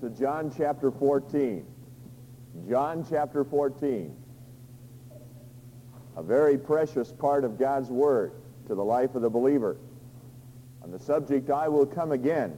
[0.00, 1.66] to John chapter 14.
[2.68, 4.14] John chapter 14.
[6.16, 8.32] A very precious part of God's Word
[8.68, 9.76] to the life of the believer.
[10.82, 12.56] On the subject, I will come again.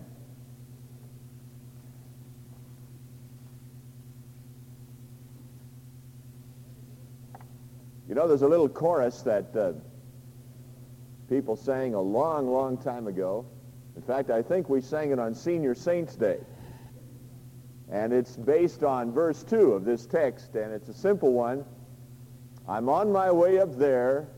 [8.08, 9.72] You know, there's a little chorus that uh,
[11.28, 13.46] people sang a long, long time ago.
[13.96, 16.38] In fact, I think we sang it on Senior Saints Day.
[17.90, 21.64] And it's based on verse 2 of this text, and it's a simple one.
[22.68, 24.28] I'm on my way up there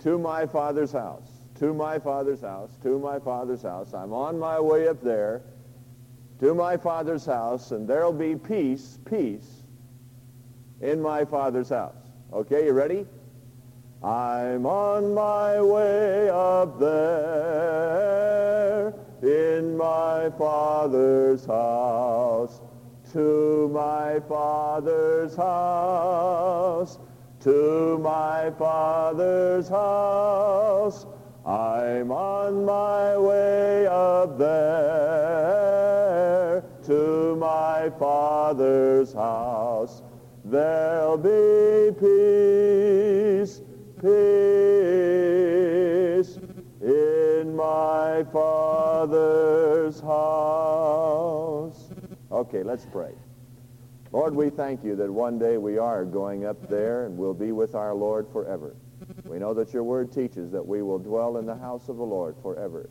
[0.00, 1.30] to my father's house,
[1.60, 3.94] to my father's house, to my father's house.
[3.94, 5.42] I'm on my way up there
[6.40, 9.62] to my father's house, and there'll be peace, peace
[10.82, 11.96] in my father's house.
[12.30, 13.06] Okay, you ready?
[14.02, 17.84] I'm on my way up there
[19.24, 22.60] in my Father's house,
[23.12, 26.98] to my Father's house,
[27.40, 31.06] to my Father's house.
[31.46, 35.44] I'm on my way up there
[36.84, 40.02] to my Father's house.
[40.44, 43.62] There'll be peace,
[44.00, 44.73] peace
[47.74, 51.90] my Father's house.
[52.30, 53.12] Okay, let's pray.
[54.12, 57.50] Lord, we thank you that one day we are going up there and we'll be
[57.50, 58.76] with our Lord forever.
[59.24, 62.04] We know that your word teaches that we will dwell in the house of the
[62.04, 62.88] Lord forever.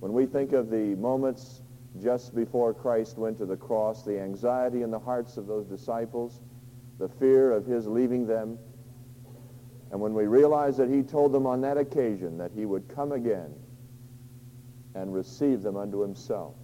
[0.00, 1.62] When we think of the moments
[2.02, 6.42] just before Christ went to the cross, the anxiety in the hearts of those disciples,
[6.98, 8.58] the fear of his leaving them,
[9.90, 13.12] and when we realize that he told them on that occasion that he would come
[13.12, 13.54] again
[14.94, 16.54] and receive them unto himself,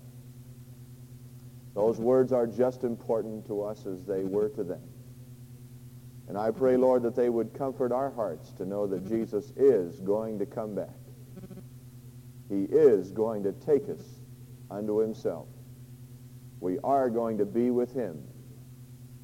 [1.74, 4.82] those words are just important to us as they were to them.
[6.28, 10.00] And I pray, Lord, that they would comfort our hearts to know that Jesus is
[10.00, 10.97] going to come back.
[12.48, 14.03] He is going to take us
[14.70, 15.47] unto himself.
[16.60, 18.25] We are going to be with him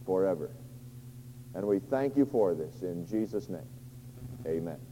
[0.04, 0.50] forever.
[1.54, 3.68] And we thank you for this in Jesus' name.
[4.46, 4.91] Amen.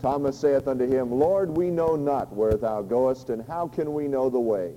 [0.00, 4.06] Thomas saith unto him, Lord, we know not where thou goest, and how can we
[4.06, 4.74] know the way?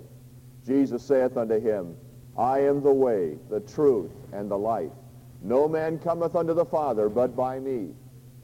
[0.65, 1.95] Jesus saith unto him,
[2.37, 4.91] I am the way, the truth, and the life.
[5.43, 7.89] No man cometh unto the Father but by me.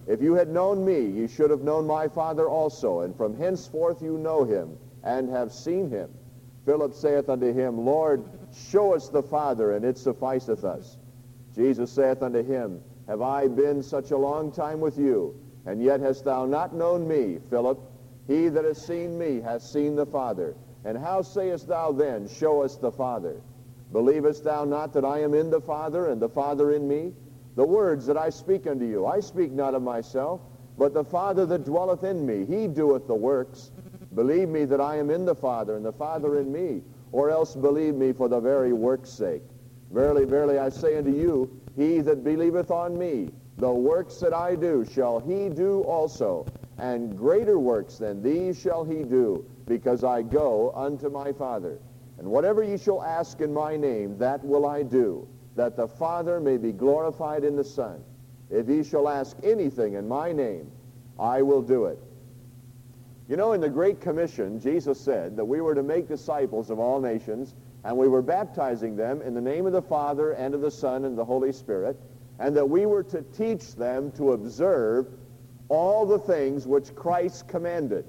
[0.07, 4.01] If you had known me, ye should have known my Father also, and from henceforth
[4.01, 6.09] you know him, and have seen him.
[6.65, 8.23] Philip saith unto him, Lord,
[8.53, 10.97] show us the Father, and it sufficeth us.
[11.55, 15.35] Jesus saith unto him, Have I been such a long time with you,
[15.67, 17.77] and yet hast thou not known me, Philip?
[18.25, 20.55] He that has seen me hath seen the Father.
[20.85, 23.41] And how sayest thou then, Show us the Father?
[23.91, 27.11] Believest thou not that I am in the Father, and the Father in me?
[27.55, 30.39] The words that I speak unto you, I speak not of myself,
[30.77, 33.71] but the Father that dwelleth in me, he doeth the works.
[34.15, 37.55] Believe me that I am in the Father, and the Father in me, or else
[37.55, 39.43] believe me for the very work's sake.
[39.91, 44.55] Verily, verily, I say unto you, he that believeth on me, the works that I
[44.55, 46.45] do shall he do also,
[46.77, 51.79] and greater works than these shall he do, because I go unto my Father.
[52.19, 56.39] And whatever ye shall ask in my name, that will I do, that the Father
[56.39, 58.03] may be glorified in the Son.
[58.49, 60.71] If ye shall ask anything in my name,
[61.19, 61.99] I will do it.
[63.27, 66.79] You know, in the Great Commission, Jesus said that we were to make disciples of
[66.79, 70.61] all nations, and we were baptizing them in the name of the Father, and of
[70.61, 71.99] the Son, and the Holy Spirit,
[72.39, 75.07] and that we were to teach them to observe
[75.69, 78.05] all the things which Christ commanded.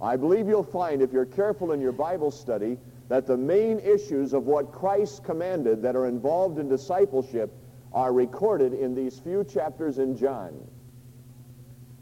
[0.00, 2.78] I believe you'll find, if you're careful in your Bible study,
[3.08, 7.52] that the main issues of what Christ commanded that are involved in discipleship
[7.92, 10.66] are recorded in these few chapters in John.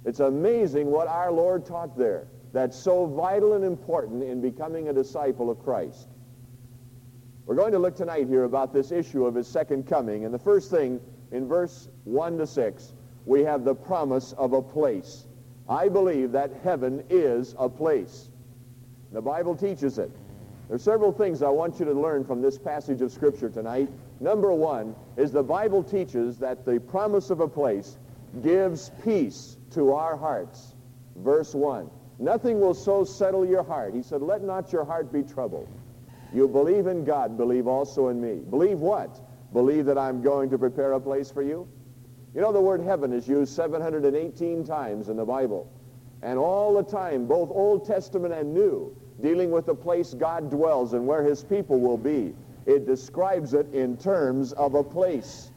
[0.04, 4.92] It's amazing what our Lord taught there that's so vital and important in becoming a
[4.92, 6.08] disciple of Christ.
[7.46, 10.24] We're going to look tonight here about this issue of his second coming.
[10.24, 11.00] And the first thing,
[11.32, 12.92] in verse 1 to 6,
[13.26, 15.26] we have the promise of a place.
[15.68, 18.28] I believe that heaven is a place.
[19.12, 20.10] The Bible teaches it.
[20.68, 23.88] There are several things I want you to learn from this passage of Scripture tonight.
[24.20, 27.98] Number one is the Bible teaches that the promise of a place
[28.42, 30.74] gives peace to our hearts.
[31.16, 31.90] Verse 1.
[32.18, 33.94] Nothing will so settle your heart.
[33.94, 35.68] He said, let not your heart be troubled.
[36.32, 38.40] You believe in God, believe also in me.
[38.48, 39.20] Believe what?
[39.52, 41.68] Believe that I'm going to prepare a place for you?
[42.34, 45.70] You know, the word heaven is used 718 times in the Bible.
[46.22, 50.92] And all the time, both Old Testament and New, dealing with the place God dwells
[50.92, 52.34] and where his people will be.
[52.66, 55.50] It describes it in terms of a place.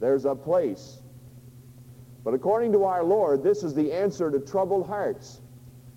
[0.00, 1.00] There's a place.
[2.24, 5.42] But according to our Lord, this is the answer to troubled hearts.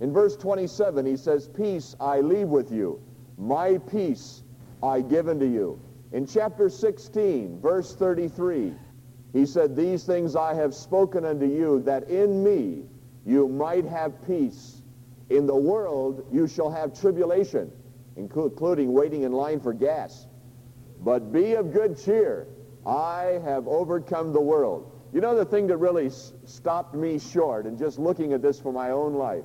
[0.01, 3.01] In verse 27, he says, Peace I leave with you.
[3.37, 4.43] My peace
[4.83, 5.79] I give unto you.
[6.11, 8.73] In chapter 16, verse 33,
[9.33, 12.83] he said, These things I have spoken unto you, that in me
[13.25, 14.81] you might have peace.
[15.29, 17.71] In the world you shall have tribulation,
[18.15, 20.27] including waiting in line for gas.
[21.01, 22.47] But be of good cheer.
[22.85, 24.91] I have overcome the world.
[25.13, 26.09] You know the thing that really
[26.45, 29.43] stopped me short in just looking at this for my own life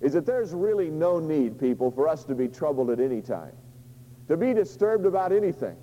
[0.00, 3.52] is that there's really no need, people, for us to be troubled at any time,
[4.30, 5.76] to be disturbed about anything.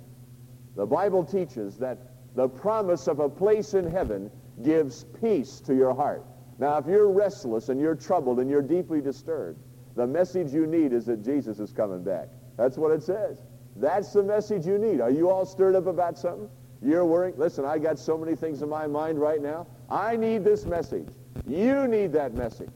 [0.74, 1.98] The Bible teaches that
[2.34, 4.30] the promise of a place in heaven
[4.62, 6.24] gives peace to your heart.
[6.58, 9.60] Now, if you're restless and you're troubled and you're deeply disturbed,
[9.96, 12.28] the message you need is that Jesus is coming back.
[12.56, 13.42] That's what it says.
[13.76, 15.02] That's the message you need.
[15.02, 16.48] Are you all stirred up about something?
[16.80, 17.34] You're worrying?
[17.36, 19.66] Listen, I got so many things in my mind right now.
[19.90, 21.08] I need this message.
[21.46, 22.70] You need that message.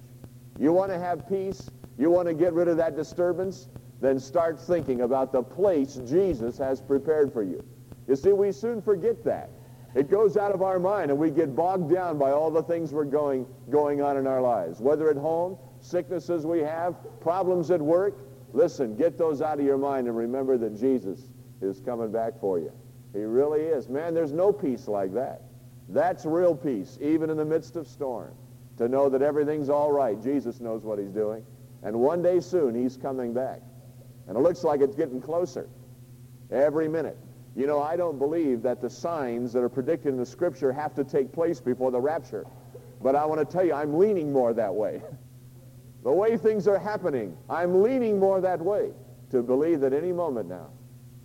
[0.61, 1.71] You want to have peace?
[1.99, 3.69] You want to get rid of that disturbance?
[4.02, 7.64] Then start thinking about the place Jesus has prepared for you.
[8.08, 9.49] You see, we soon forget that.
[9.94, 12.93] It goes out of our mind and we get bogged down by all the things
[12.93, 14.81] we're going, going on in our lives.
[14.81, 18.19] Whether at home, sicknesses we have, problems at work.
[18.52, 22.58] Listen, get those out of your mind and remember that Jesus is coming back for
[22.58, 22.72] you.
[23.12, 23.88] He really is.
[23.88, 25.43] Man, there's no peace like that.
[25.88, 28.34] That's real peace, even in the midst of storm.
[28.78, 30.20] To know that everything's all right.
[30.20, 31.46] Jesus knows what he's doing.
[31.84, 33.60] And one day soon, he's coming back.
[34.29, 35.69] And it looks like it's getting closer
[36.51, 37.19] every minute.
[37.55, 40.95] You know, I don't believe that the signs that are predicted in the Scripture have
[40.95, 42.47] to take place before the rapture.
[43.03, 45.03] But I want to tell you, I'm leaning more that way.
[46.05, 48.93] the way things are happening, I'm leaning more that way
[49.31, 50.69] to believe that any moment now,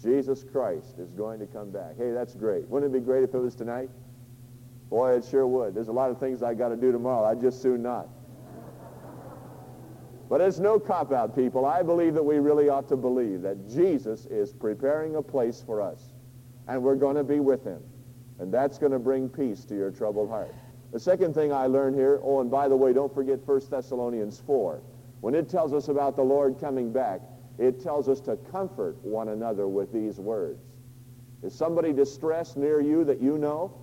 [0.01, 1.97] Jesus Christ is going to come back.
[1.97, 2.67] Hey, that's great.
[2.67, 3.89] Wouldn't it be great if it was tonight?
[4.89, 5.73] Boy, it sure would.
[5.73, 7.25] There's a lot of things I got to do tomorrow.
[7.25, 8.07] I'd just soon not.
[10.29, 11.65] But it's no cop-out, people.
[11.65, 15.81] I believe that we really ought to believe that Jesus is preparing a place for
[15.81, 16.01] us
[16.67, 17.81] and we're going to be with him.
[18.39, 20.53] And that's going to bring peace to your troubled heart.
[20.91, 24.41] The second thing I learned here, oh, and by the way, don't forget 1 Thessalonians
[24.45, 24.81] 4.
[25.21, 27.21] When it tells us about the Lord coming back,
[27.57, 30.61] it tells us to comfort one another with these words.
[31.41, 33.73] Is somebody distressed near you that you know?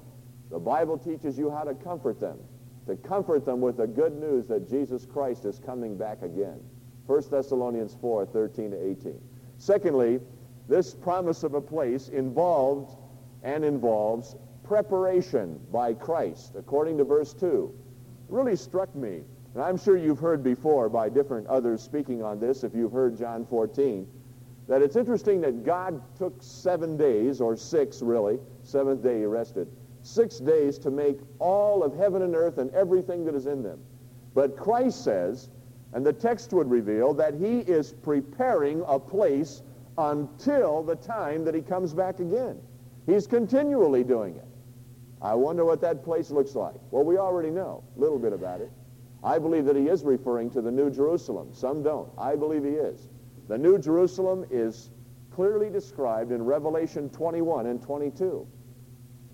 [0.50, 2.38] The Bible teaches you how to comfort them,
[2.86, 6.60] to comfort them with the good news that Jesus Christ is coming back again.
[7.06, 9.20] 1 Thessalonians 4, 13 to 18.
[9.58, 10.20] Secondly,
[10.68, 12.96] this promise of a place involved
[13.42, 17.72] and involves preparation by Christ, according to verse 2.
[18.28, 19.20] It really struck me,
[19.54, 23.18] and I'm sure you've heard before by different others speaking on this, if you've heard
[23.18, 24.06] John 14,
[24.66, 29.68] that it's interesting that God took seven days, or six really, seventh day he rested,
[30.04, 33.80] six days to make all of heaven and earth and everything that is in them.
[34.34, 35.48] But Christ says,
[35.92, 39.62] and the text would reveal, that he is preparing a place
[39.96, 42.60] until the time that he comes back again.
[43.06, 44.44] He's continually doing it.
[45.22, 46.74] I wonder what that place looks like.
[46.90, 48.70] Well, we already know a little bit about it.
[49.22, 51.48] I believe that he is referring to the New Jerusalem.
[51.54, 52.10] Some don't.
[52.18, 53.08] I believe he is.
[53.48, 54.90] The New Jerusalem is
[55.30, 58.46] clearly described in Revelation 21 and 22.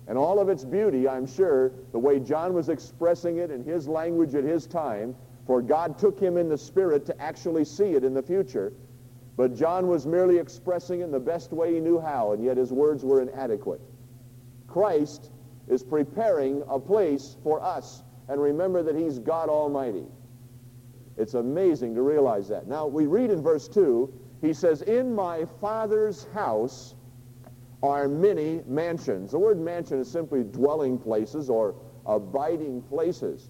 [0.07, 3.87] And all of its beauty, I'm sure, the way John was expressing it in his
[3.87, 5.15] language at his time,
[5.45, 8.73] for God took him in the spirit to actually see it in the future,
[9.37, 12.57] but John was merely expressing it in the best way he knew how, and yet
[12.57, 13.81] his words were inadequate.
[14.67, 15.31] Christ
[15.67, 20.05] is preparing a place for us, and remember that he's God Almighty.
[21.17, 22.67] It's amazing to realize that.
[22.67, 26.95] Now, we read in verse 2, he says, In my Father's house
[27.83, 29.31] are many mansions.
[29.31, 33.49] The word mansion is simply dwelling places or abiding places.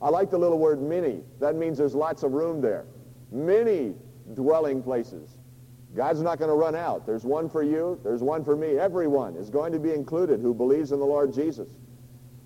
[0.00, 1.22] I like the little word many.
[1.40, 2.84] That means there's lots of room there.
[3.32, 3.94] Many
[4.34, 5.38] dwelling places.
[5.96, 7.06] God's not going to run out.
[7.06, 7.98] There's one for you.
[8.04, 8.78] There's one for me.
[8.78, 11.68] Everyone is going to be included who believes in the Lord Jesus.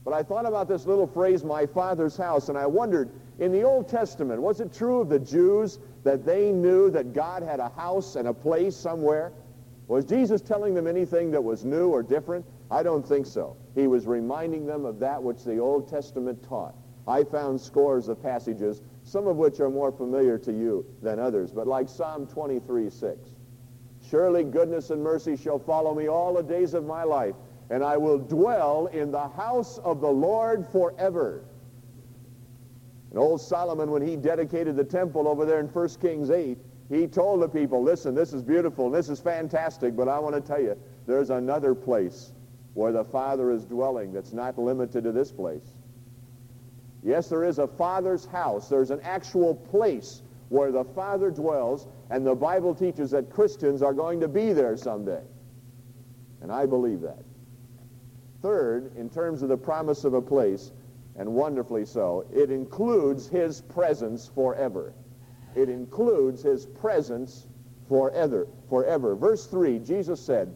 [0.04, 3.62] But I thought about this little phrase, my father's house, and I wondered, in the
[3.62, 7.69] Old Testament, was it true of the Jews that they knew that God had a
[7.69, 9.33] house and a place somewhere?
[9.92, 12.46] Was Jesus telling them anything that was new or different?
[12.70, 13.58] I don't think so.
[13.75, 16.75] He was reminding them of that which the Old Testament taught.
[17.06, 21.52] I found scores of passages, some of which are more familiar to you than others,
[21.52, 23.18] but like Psalm 23, 6.
[24.08, 27.34] Surely goodness and mercy shall follow me all the days of my life,
[27.68, 31.44] and I will dwell in the house of the Lord forever.
[33.11, 36.56] And old Solomon, when he dedicated the temple over there in 1 Kings 8,
[36.92, 40.42] he told the people, listen, this is beautiful, this is fantastic, but I want to
[40.42, 42.32] tell you, there's another place
[42.75, 45.64] where the Father is dwelling that's not limited to this place.
[47.02, 48.68] Yes, there is a Father's house.
[48.68, 50.20] There's an actual place
[50.50, 54.76] where the Father dwells, and the Bible teaches that Christians are going to be there
[54.76, 55.22] someday.
[56.42, 57.25] And I believe that.
[58.42, 60.72] Third, in terms of the promise of a place,
[61.16, 64.92] and wonderfully so, it includes his presence forever.
[65.54, 67.47] It includes his presence
[67.88, 68.47] forever.
[68.68, 69.14] Forever.
[69.14, 70.54] Verse 3, Jesus said,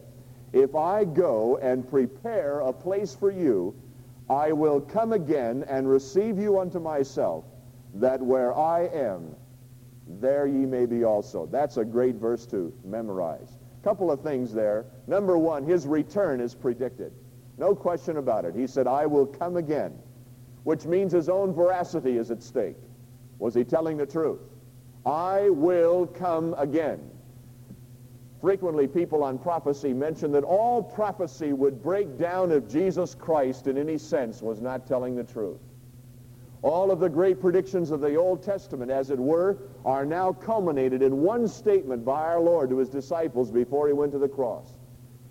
[0.53, 3.75] If I go and prepare a place for you,
[4.29, 7.45] I will come again and receive you unto myself,
[7.95, 9.35] that where I am,
[10.19, 11.45] there ye may be also.
[11.45, 13.57] That's a great verse to memorize.
[13.83, 14.85] Couple of things there.
[15.07, 17.13] Number one, his return is predicted.
[17.57, 18.53] No question about it.
[18.53, 19.97] He said, I will come again,
[20.63, 22.75] which means his own veracity is at stake.
[23.39, 24.39] Was he telling the truth?
[25.07, 26.99] I will come again.
[28.41, 33.77] Frequently, people on prophecy mention that all prophecy would break down if Jesus Christ, in
[33.77, 35.61] any sense, was not telling the truth.
[36.61, 41.01] All of the great predictions of the Old Testament, as it were, are now culminated
[41.01, 44.77] in one statement by our Lord to his disciples before he went to the cross.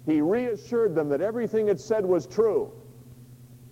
[0.06, 2.72] He reassured them that everything it said was true.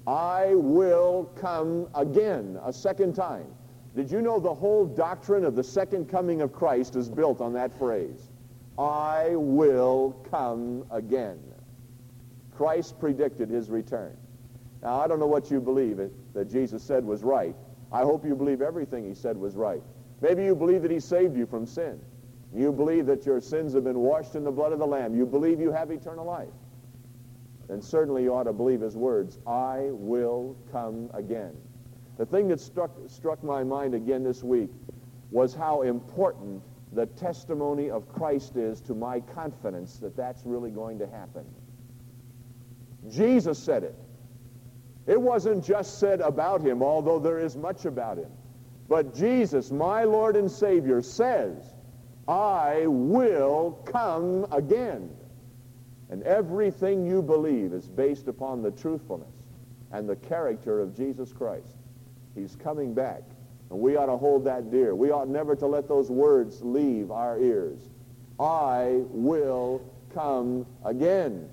[0.06, 3.53] I will come again, a second time.
[3.94, 7.52] Did you know the whole doctrine of the second coming of Christ is built on
[7.52, 8.28] that phrase?
[8.76, 11.38] I will come again.
[12.56, 14.16] Christ predicted his return.
[14.82, 17.54] Now, I don't know what you believe it, that Jesus said was right.
[17.92, 19.82] I hope you believe everything he said was right.
[20.20, 22.00] Maybe you believe that he saved you from sin.
[22.52, 25.16] You believe that your sins have been washed in the blood of the Lamb.
[25.16, 26.48] You believe you have eternal life.
[27.68, 31.56] Then certainly you ought to believe his words, I will come again.
[32.16, 34.71] The thing that struck, struck my mind again this week
[35.30, 40.99] was how important the testimony of Christ is to my confidence that that's really going
[41.00, 41.44] to happen.
[43.09, 43.97] Jesus said it.
[45.06, 48.30] It wasn't just said about him, although there is much about him.
[48.88, 51.75] But Jesus, my Lord and Savior, says,
[52.28, 55.11] I will come again.
[56.11, 59.35] And everything you believe is based upon the truthfulness
[59.90, 61.76] and the character of Jesus Christ.
[62.34, 63.22] He's coming back.
[63.70, 64.94] And we ought to hold that dear.
[64.94, 67.80] We ought never to let those words leave our ears.
[68.38, 71.48] I will come again.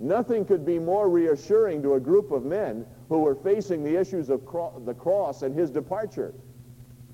[0.00, 4.30] Nothing could be more reassuring to a group of men who were facing the issues
[4.30, 6.34] of cro the cross and his departure.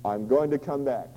[0.03, 1.09] I'm going to come back.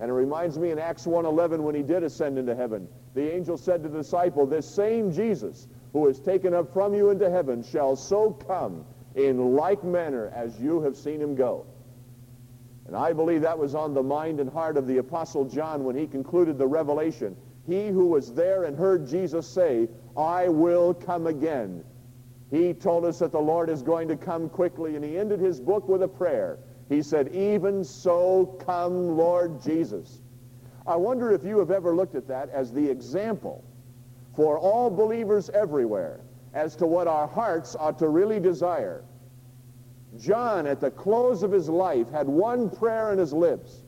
[0.00, 3.56] And it reminds me in Acts 1.11 when he did ascend into heaven, the angel
[3.56, 7.62] said to the disciple, this same Jesus who is taken up from you into heaven
[7.62, 8.84] shall so come
[9.14, 11.66] in like manner as you have seen him go.
[12.86, 15.96] And I believe that was on the mind and heart of the Apostle John when
[15.96, 17.36] he concluded the revelation.
[17.66, 21.82] He who was there and heard Jesus say, I will come again.
[22.50, 25.60] He told us that the Lord is going to come quickly, and he ended his
[25.60, 26.58] book with a prayer.
[26.90, 30.20] He said, even so come, Lord Jesus.
[30.86, 33.64] I wonder if you have ever looked at that as the example
[34.36, 36.20] for all believers everywhere
[36.54, 39.04] as to what our hearts ought to really desire.
[40.18, 43.82] John, at the close of his life, had one prayer in his lips.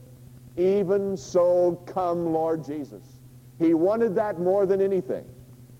[0.57, 3.03] Even so come, Lord Jesus.
[3.57, 5.25] He wanted that more than anything.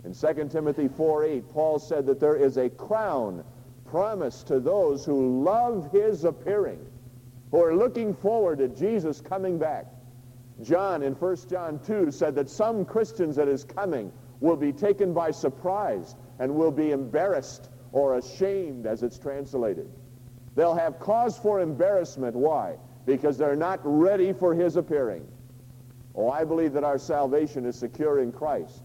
[0.05, 3.43] In 2 Timothy 4.8, Paul said that there is a crown
[3.85, 6.79] promised to those who love his appearing,
[7.51, 9.85] who are looking forward to Jesus coming back.
[10.61, 15.13] John in 1 John 2 said that some Christians at his coming will be taken
[15.13, 19.89] by surprise and will be embarrassed or ashamed as it's translated.
[20.55, 22.35] They'll have cause for embarrassment.
[22.35, 22.75] Why?
[23.05, 25.27] Because they're not ready for his appearing.
[26.15, 28.81] Oh, I believe that our salvation is secure in Christ.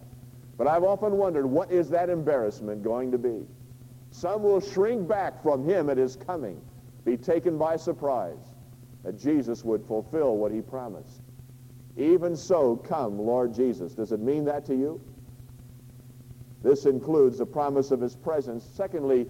[0.58, 3.46] But I've often wondered, what is that embarrassment going to be?
[4.10, 6.60] Some will shrink back from him at his coming,
[7.04, 8.52] be taken by surprise,
[9.02, 11.22] that Jesus would fulfill what he promised.
[11.96, 13.94] Even so, come, Lord Jesus.
[13.94, 15.00] Does it mean that to you?
[16.62, 18.64] This includes the promise of his presence.
[18.74, 19.26] Secondly,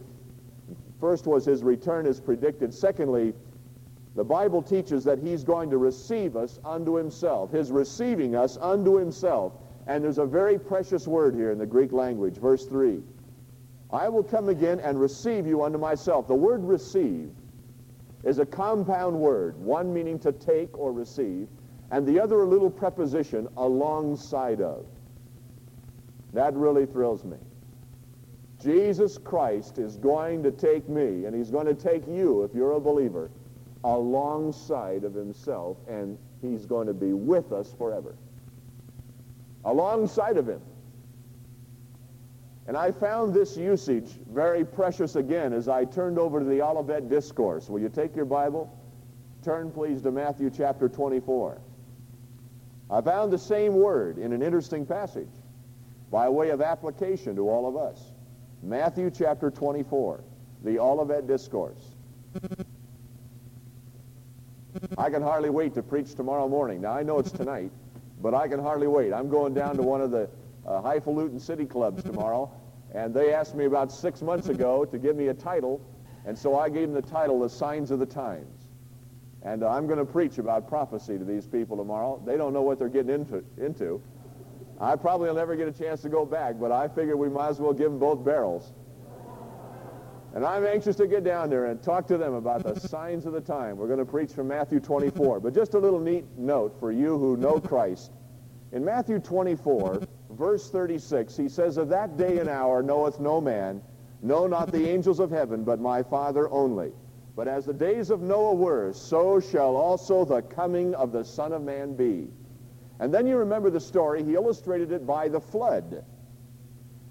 [1.00, 2.74] first was his return is predicted.
[2.74, 3.34] Secondly,
[4.14, 7.50] the Bible teaches that he's going to receive us unto himself.
[7.50, 9.54] His receiving us unto himself
[9.86, 13.00] And there's a very precious word here in the Greek language, verse 3.
[13.92, 16.28] I will come again and receive you unto myself.
[16.28, 17.30] The word receive
[18.22, 21.48] is a compound word, one meaning to take or receive,
[21.90, 24.86] and the other a little preposition alongside of.
[26.32, 27.36] That really thrills me.
[28.62, 32.72] Jesus Christ is going to take me, and he's going to take you, if you're
[32.72, 33.30] a believer,
[33.84, 38.14] alongside of himself, and he's going to be with us forever.
[39.64, 40.60] Alongside of him.
[42.68, 47.08] And I found this usage very precious again as I turned over to the Olivet
[47.08, 47.68] Discourse.
[47.68, 48.72] Will you take your Bible?
[49.42, 51.60] Turn, please, to Matthew chapter 24.
[52.88, 55.41] I found the same word in an interesting passage
[56.12, 58.12] by way of application to all of us.
[58.62, 60.22] Matthew chapter 24,
[60.62, 61.96] the Olivet Discourse.
[64.98, 66.82] I can hardly wait to preach tomorrow morning.
[66.82, 67.72] Now, I know it's tonight,
[68.20, 69.12] but I can hardly wait.
[69.12, 70.28] I'm going down to one of the
[70.66, 72.52] uh, highfalutin city clubs tomorrow,
[72.94, 75.80] and they asked me about six months ago to give me a title,
[76.26, 78.68] and so I gave them the title, The Signs of the Times.
[79.42, 82.22] And uh, I'm going to preach about prophecy to these people tomorrow.
[82.24, 83.42] They don't know what they're getting into.
[83.56, 84.00] into.
[84.82, 87.50] I probably will never get a chance to go back, but I figure we might
[87.50, 88.72] as well give them both barrels.
[90.34, 93.32] And I'm anxious to get down there and talk to them about the signs of
[93.32, 93.76] the time.
[93.76, 95.38] We're going to preach from Matthew 24.
[95.38, 98.10] But just a little neat note for you who know Christ.
[98.72, 103.82] In Matthew 24, verse 36, he says, Of that day and hour knoweth no man,
[104.20, 106.90] no, not the angels of heaven, but my Father only.
[107.36, 111.52] But as the days of Noah were, so shall also the coming of the Son
[111.52, 112.28] of Man be.
[113.00, 114.22] And then you remember the story.
[114.22, 116.04] He illustrated it by the flood.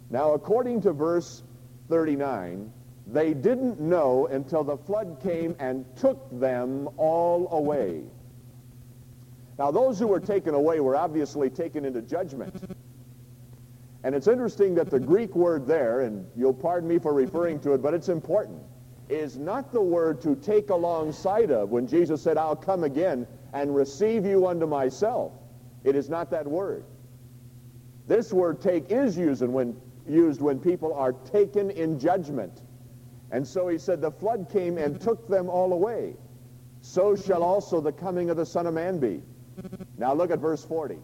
[0.10, 1.44] Now, according to verse
[1.90, 2.72] 39,
[3.08, 8.04] they didn't know until the flood came and took them all away.
[9.58, 12.56] Now, those who were taken away were obviously taken into judgment.
[14.04, 17.74] And it's interesting that the Greek word there, and you'll pardon me for referring to
[17.74, 18.60] it, but it's important,
[19.10, 23.76] is not the word to take alongside of when Jesus said, I'll come again and
[23.76, 25.34] receive you unto myself.
[25.84, 26.86] It is not that word.
[28.08, 29.76] This word take is used when,
[30.08, 32.62] used when people are taken in judgment.
[33.32, 36.16] And so he said, the flood came and took them all away.
[36.82, 39.22] So shall also the coming of the Son of Man be.
[39.98, 40.98] Now look at verse 40.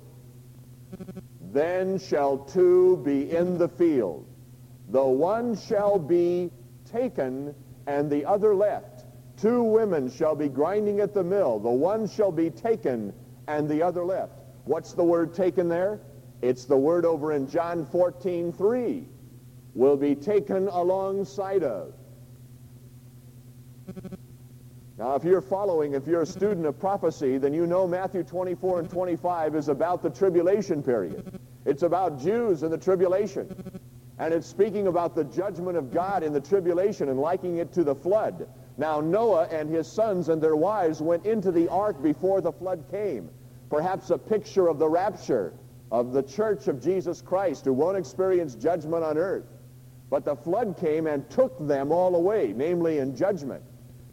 [1.53, 4.27] Then shall two be in the field.
[4.89, 6.51] The one shall be
[6.91, 7.53] taken
[7.85, 9.05] and the other left.
[9.37, 11.59] Two women shall be grinding at the mill.
[11.59, 13.13] The one shall be taken
[13.47, 14.33] and the other left.
[14.67, 16.01] What's the word taken there?
[16.41, 19.07] It's the word over in John 14, 3.
[19.73, 21.93] Will be taken alongside of.
[24.97, 28.79] Now, if you're following, if you're a student of prophecy, then you know Matthew 24
[28.79, 31.39] and 25 is about the tribulation period.
[31.65, 33.79] It's about Jews and the tribulation.
[34.19, 37.85] And it's speaking about the judgment of God in the tribulation and likening it to
[37.85, 38.49] the flood.
[38.77, 42.83] Now, Noah and his sons and their wives went into the ark before the flood
[42.91, 43.29] came
[43.69, 45.53] perhaps a picture of the rapture
[45.91, 49.45] of the church of Jesus Christ who won't experience judgment on earth.
[50.09, 53.63] But the flood came and took them all away, namely in judgment.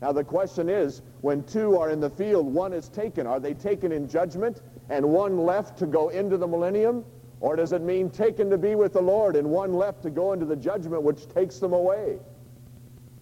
[0.03, 3.27] Now the question is, when two are in the field, one is taken.
[3.27, 7.05] Are they taken in judgment and one left to go into the millennium?
[7.40, 10.33] Or does it mean taken to be with the Lord and one left to go
[10.33, 12.19] into the judgment which takes them away?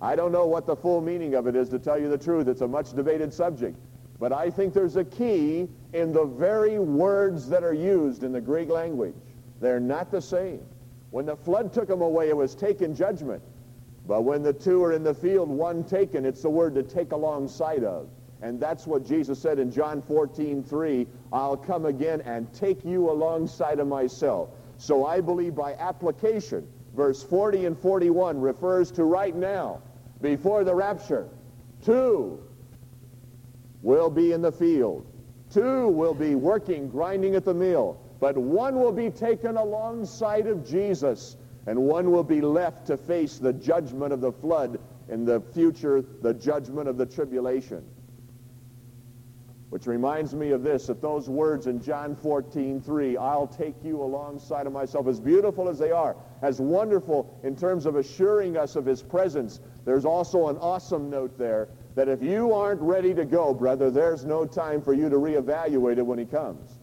[0.01, 2.49] I don't know what the full meaning of it is, to tell you the truth.
[2.49, 3.77] It's a much debated subject.
[4.23, 8.41] But I think there's a key in the very words that are used in the
[8.41, 9.17] Greek language.
[9.61, 10.61] They're not the same.
[11.11, 13.43] When the flood took them away, it was taken judgment.
[14.07, 17.11] But when the two are in the field, one taken, it's the word to take
[17.11, 18.11] alongside of.
[18.43, 23.11] And that's what Jesus said in John 14, 3, I'll come again and take you
[23.11, 24.51] alongside of myself.
[24.79, 29.83] So I believe by application, verse 40 and 41 refers to right now,
[30.21, 31.29] before the rapture.
[31.85, 32.39] Two,
[33.83, 35.07] will be in the field.
[35.51, 37.99] Two will be working, grinding at the mill.
[38.21, 43.39] But one will be taken alongside of Jesus, and one will be left to face
[43.39, 47.85] the judgment of the flood in the future, the judgment of the tribulation.
[49.73, 54.03] Which reminds me of this, that those words in John 14, 3, I'll take you
[54.03, 58.77] alongside of myself, as beautiful as they are, as wonderful in terms of assuring us
[58.77, 63.25] of his presence, there's also an awesome note there that if you aren't ready to
[63.25, 66.79] go, brother, there's no time for you to reevaluate it when he comes.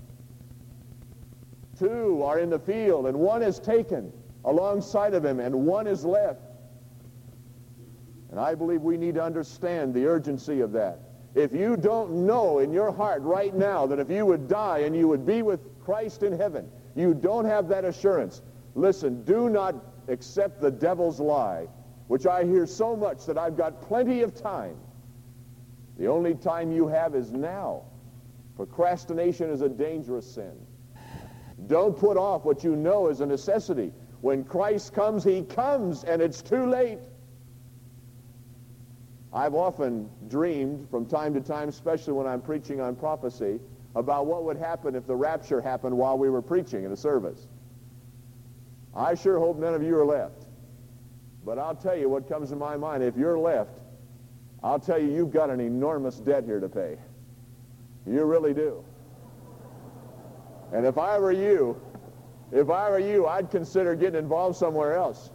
[1.78, 4.12] Two are in the field, and one is taken
[4.46, 6.42] alongside of him, and one is left.
[8.32, 11.09] And I believe we need to understand the urgency of that.
[11.36, 14.96] If you don't know in your heart right now that if you would die and
[14.96, 18.42] you would be with Christ in heaven, you don't have that assurance,
[18.76, 19.76] listen, do not
[20.08, 21.68] accept the devil's lie,
[22.08, 24.78] which I hear so much that I've got plenty of time.
[25.98, 27.84] The only time you have is now.
[28.56, 30.54] Procrastination is a dangerous sin.
[31.68, 33.92] Don't put off what you know is a necessity.
[34.22, 37.00] When Christ comes, he comes, and it's too late.
[39.32, 43.60] I've often dreamed from time to time, especially when I'm preaching on prophecy,
[43.96, 47.48] about what would happen if the rapture happened while we were preaching in a service.
[48.96, 50.46] I sure hope none of you are left.
[51.46, 53.04] But I'll tell you what comes to my mind.
[53.04, 53.80] If you're left,
[54.64, 56.98] I'll tell you, you've got an enormous debt here to pay.
[58.06, 58.84] You really do.
[60.74, 61.80] And if I were you,
[62.52, 65.32] if I were you, I'd consider getting involved somewhere else.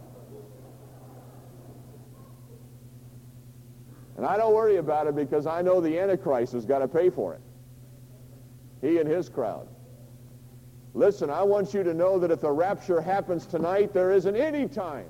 [4.17, 7.09] And I don't worry about it because I know the Antichrist has got to pay
[7.09, 7.41] for it.
[8.81, 9.67] He and his crowd.
[10.93, 14.67] Listen, I want you to know that if the rapture happens tonight, there isn't any
[14.67, 15.07] time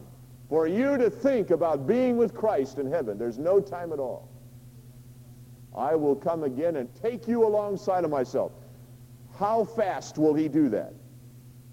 [0.49, 3.17] for you to think about being with Christ in heaven.
[3.17, 4.27] There's no time at all.
[5.75, 8.51] I will come again and take you alongside of myself.
[9.37, 10.93] How fast will he do that?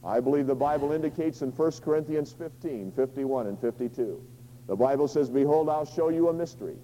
[0.04, 4.20] I believe the Bible indicates in 1 Corinthians 15, 51 and 52.
[4.66, 6.76] The Bible says, Behold, I'll show you a mystery.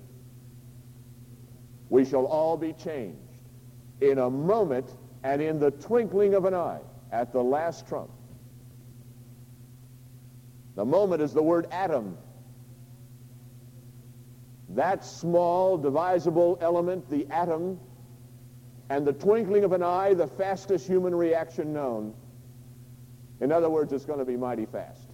[1.91, 3.19] We shall all be changed
[4.01, 8.11] in a moment and in the twinkling of an eye at the last trump.
[10.77, 12.17] The moment is the word atom.
[14.71, 17.81] That small divisible element, the atom,
[18.91, 22.15] and the twinkling of an eye, the fastest human reaction known.
[23.41, 25.09] In other words, it's going to be mighty fast.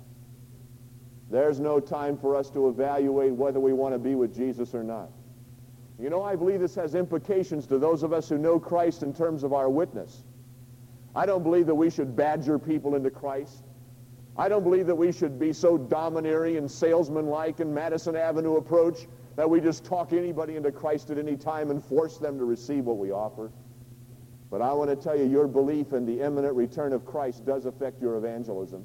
[1.30, 4.82] There's no time for us to evaluate whether we want to be with Jesus or
[4.82, 5.10] not.
[5.98, 9.14] You know, I believe this has implications to those of us who know Christ in
[9.14, 10.24] terms of our witness.
[11.14, 13.64] I don't believe that we should badger people into Christ.
[14.36, 19.06] I don't believe that we should be so domineering and salesman-like in Madison Avenue approach
[19.36, 22.84] that we just talk anybody into Christ at any time and force them to receive
[22.84, 23.52] what we offer.
[24.50, 27.64] But I want to tell you, your belief in the imminent return of Christ does
[27.66, 28.84] affect your evangelism.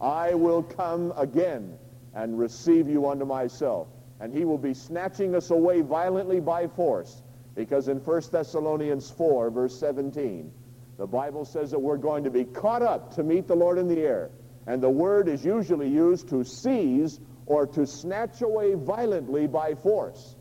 [0.00, 1.76] I will come again
[2.14, 3.88] and receive you unto myself
[4.20, 7.22] and he will be snatching us away violently by force.
[7.54, 10.52] Because in 1 Thessalonians 4, verse 17,
[10.98, 13.88] the Bible says that we're going to be caught up to meet the Lord in
[13.88, 14.30] the air.
[14.66, 20.36] And the word is usually used to seize or to snatch away violently by force.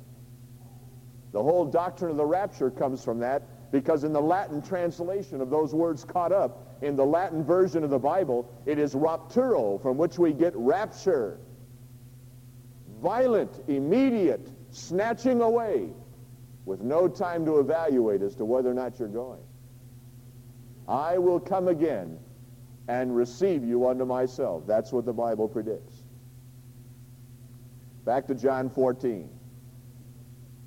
[1.32, 5.50] The whole doctrine of the rapture comes from that because in the Latin translation of
[5.50, 9.98] those words caught up, in the Latin version of the Bible, it is rapturo, from
[9.98, 11.40] which we get rapture
[13.02, 15.90] violent, immediate snatching away
[16.66, 19.42] with no time to evaluate as to whether or not you're going.
[20.88, 22.20] I will come again
[22.88, 24.64] and receive you unto myself.
[24.68, 25.96] That's what the Bible predicts.
[28.04, 29.30] Back to John 14.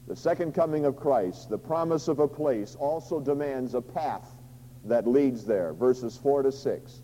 [0.09, 4.27] The second coming of Christ, the promise of a place, also demands a path
[4.85, 5.75] that leads there.
[5.75, 7.03] Verses 4 to 6.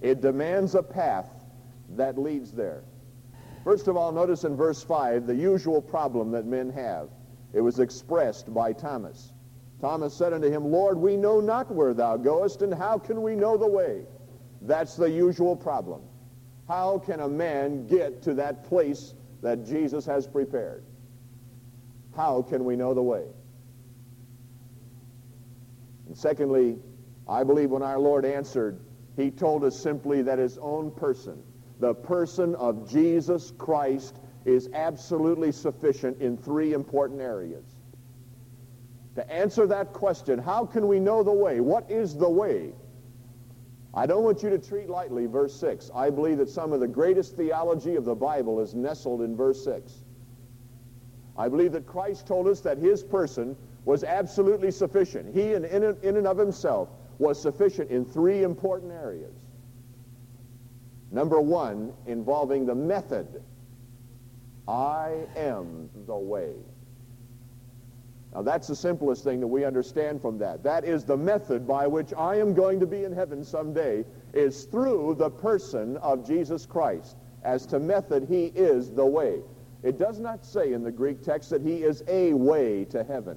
[0.00, 1.28] It demands a path
[1.96, 2.84] that leads there.
[3.64, 7.08] First of all, notice in verse 5 the usual problem that men have.
[7.54, 9.32] It was expressed by Thomas.
[9.80, 13.34] Thomas said unto him, Lord, we know not where thou goest, and how can we
[13.34, 14.02] know the way?
[14.60, 16.02] That's the usual problem.
[16.68, 20.84] How can a man get to that place that Jesus has prepared?
[22.14, 23.24] How can we know the way?
[26.06, 26.78] And secondly,
[27.26, 28.78] I believe when our Lord answered,
[29.16, 31.42] he told us simply that his own person
[31.80, 37.64] the person of Jesus Christ is absolutely sufficient in three important areas.
[39.16, 41.60] To answer that question, how can we know the way?
[41.60, 42.72] What is the way?
[43.94, 45.90] I don't want you to treat lightly verse 6.
[45.94, 49.64] I believe that some of the greatest theology of the Bible is nestled in verse
[49.64, 49.92] 6.
[51.36, 55.32] I believe that Christ told us that his person was absolutely sufficient.
[55.34, 59.34] He, in, in and of himself, was sufficient in three important areas.
[61.10, 63.42] Number one, involving the method.
[64.66, 66.54] I am the way.
[68.34, 70.64] Now that's the simplest thing that we understand from that.
[70.64, 74.64] That is the method by which I am going to be in heaven someday is
[74.64, 77.16] through the person of Jesus Christ.
[77.44, 79.40] As to method, he is the way.
[79.82, 83.36] It does not say in the Greek text that he is a way to heaven.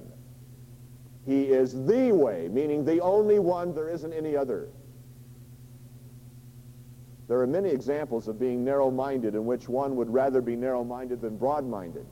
[1.26, 4.70] He is the way, meaning the only one, there isn't any other.
[7.28, 11.36] There are many examples of being narrow-minded in which one would rather be narrow-minded than
[11.36, 12.06] broad-minded.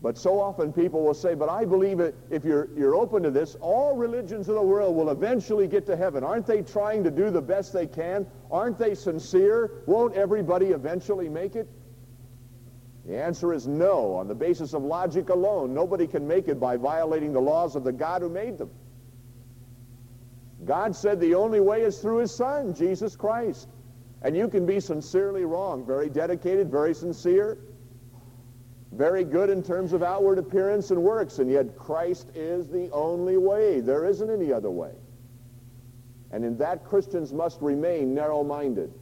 [0.00, 3.30] But so often people will say, but I believe it, if you're, you're open to
[3.30, 6.22] this, all religions of the world will eventually get to heaven.
[6.22, 8.26] Aren't they trying to do the best they can?
[8.50, 9.82] Aren't they sincere?
[9.86, 11.68] Won't everybody eventually make it?
[13.06, 14.14] The answer is no.
[14.14, 17.82] On the basis of logic alone, nobody can make it by violating the laws of
[17.82, 18.70] the God who made them.
[20.64, 23.68] God said the only way is through his son, Jesus Christ.
[24.22, 27.58] And you can be sincerely wrong, very dedicated, very sincere,
[28.92, 33.36] very good in terms of outward appearance and works, and yet Christ is the only
[33.36, 33.80] way.
[33.80, 34.92] There isn't any other way.
[36.32, 38.92] And in that, Christians must remain narrow-minded.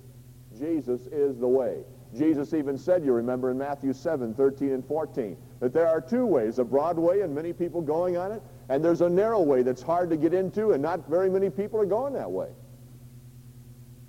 [0.58, 1.82] Jesus is the way.
[2.16, 6.26] Jesus even said, you remember in Matthew 7, 13 and 14, that there are two
[6.26, 9.62] ways, a broad way and many people going on it, and there's a narrow way
[9.62, 12.48] that's hard to get into and not very many people are going that way.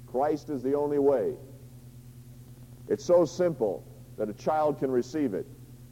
[0.08, 1.36] Christ is the only way.
[2.88, 3.84] It's so simple
[4.18, 5.46] that a child can receive it.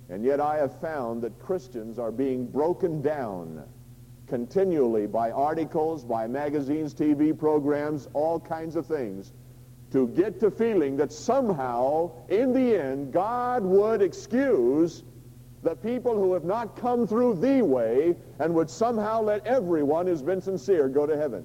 [0.10, 3.64] And yet I have found that Christians are being broken down
[4.28, 9.34] continually by articles, by magazines, TV programs, all kinds of things,
[9.92, 15.04] to get to feeling that somehow, in the end, God would excuse
[15.66, 20.22] the people who have not come through the way and would somehow let everyone who's
[20.22, 21.44] been sincere go to heaven.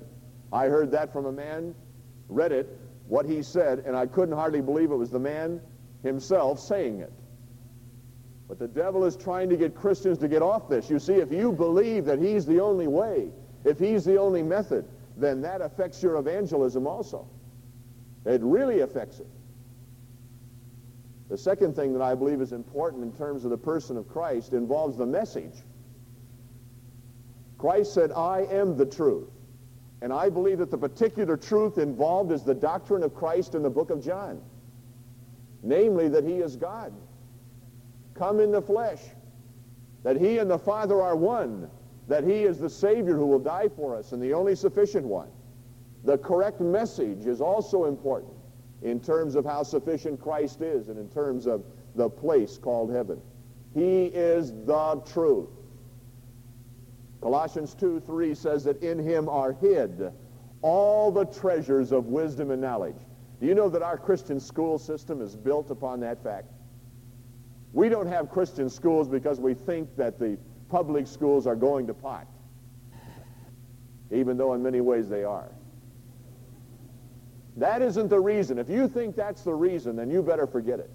[0.53, 1.75] I heard that from a man,
[2.29, 2.79] read it,
[3.09, 5.59] what he said, and I couldn't hardly believe it was the man
[6.03, 7.11] himself saying it.
[8.47, 10.91] But the devil is trying to get Christians to get off this.
[10.91, 13.31] You see, if you believe that he's the only way,
[13.65, 14.85] if he's the only method,
[15.17, 17.27] then that affects your evangelism also.
[18.27, 19.29] It really affects it.
[21.31, 24.53] The second thing that I believe is important in terms of the person of Christ
[24.53, 25.55] involves the message.
[27.57, 29.31] Christ said, I am the truth.
[30.03, 33.71] And I believe that the particular truth involved is the doctrine of Christ in the
[33.71, 34.43] book of John.
[35.63, 36.93] Namely, that he is God
[38.15, 39.01] come in the flesh,
[40.03, 41.71] that he and the Father are one,
[42.09, 45.29] that he is the Savior who will die for us and the only sufficient one.
[46.05, 48.35] The correct message is also important
[48.83, 51.65] in terms of how sufficient Christ is and in terms of
[51.95, 53.21] the place called heaven.
[53.75, 55.49] He is the truth.
[57.21, 60.13] Colossians 2, 3 says that in him are hid
[60.63, 62.97] all the treasures of wisdom and knowledge.
[63.41, 66.49] Do you know that our Christian school system is built upon that fact?
[67.73, 70.39] We don't have Christian schools because we think that the
[70.69, 72.27] public schools are going to pot,
[74.11, 75.51] even though in many ways they are.
[77.61, 78.59] That isn't the reason.
[78.59, 80.89] If you think that's the reason, then you better forget it.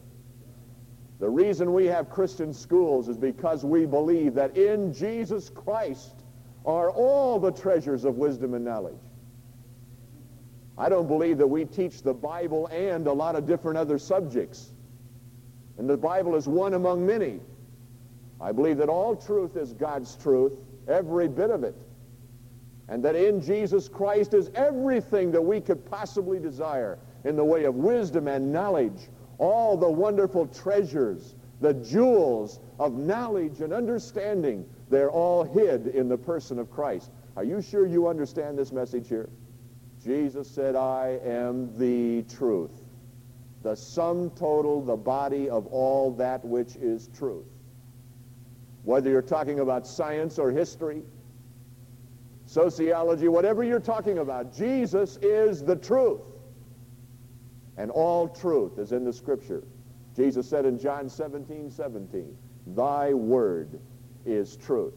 [1.19, 6.23] The reason we have Christian schools is because we believe that in Jesus Christ
[6.65, 8.97] are all the treasures of wisdom and knowledge.
[10.75, 14.71] I don't believe that we teach the Bible and a lot of different other subjects.
[15.78, 17.41] And the Bible is one among many.
[18.41, 20.54] I believe that all truth is God's truth,
[20.88, 21.75] every bit of it.
[22.88, 27.63] And that in Jesus Christ is everything that we could possibly desire in the way
[27.63, 35.10] of wisdom and knowledge, all the wonderful treasures, the jewels of knowledge and understanding, they're
[35.10, 37.10] all hid in the person of Christ.
[37.36, 39.30] Are you sure you understand this message here?
[40.04, 42.86] Jesus said, I am the truth
[43.65, 47.48] the sum total, the body of all that which is truth.
[48.84, 51.02] Whether you're talking about science or history,
[52.45, 56.21] sociology, whatever you're talking about, Jesus is the truth.
[57.77, 59.63] And all truth is in the scripture.
[60.15, 63.79] Jesus said in John 17, 17, thy word
[64.25, 64.93] is truth.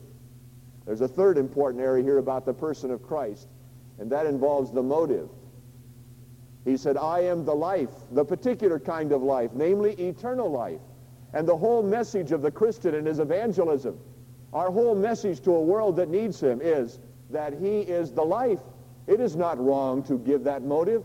[0.86, 3.48] There's a third important area here about the person of Christ,
[3.98, 5.28] and that involves the motive.
[6.64, 10.80] He said, I am the life, the particular kind of life, namely eternal life.
[11.34, 13.98] And the whole message of the Christian and his evangelism,
[14.52, 17.00] our whole message to a world that needs him is
[17.30, 18.60] that he is the life.
[19.06, 21.04] It is not wrong to give that motive.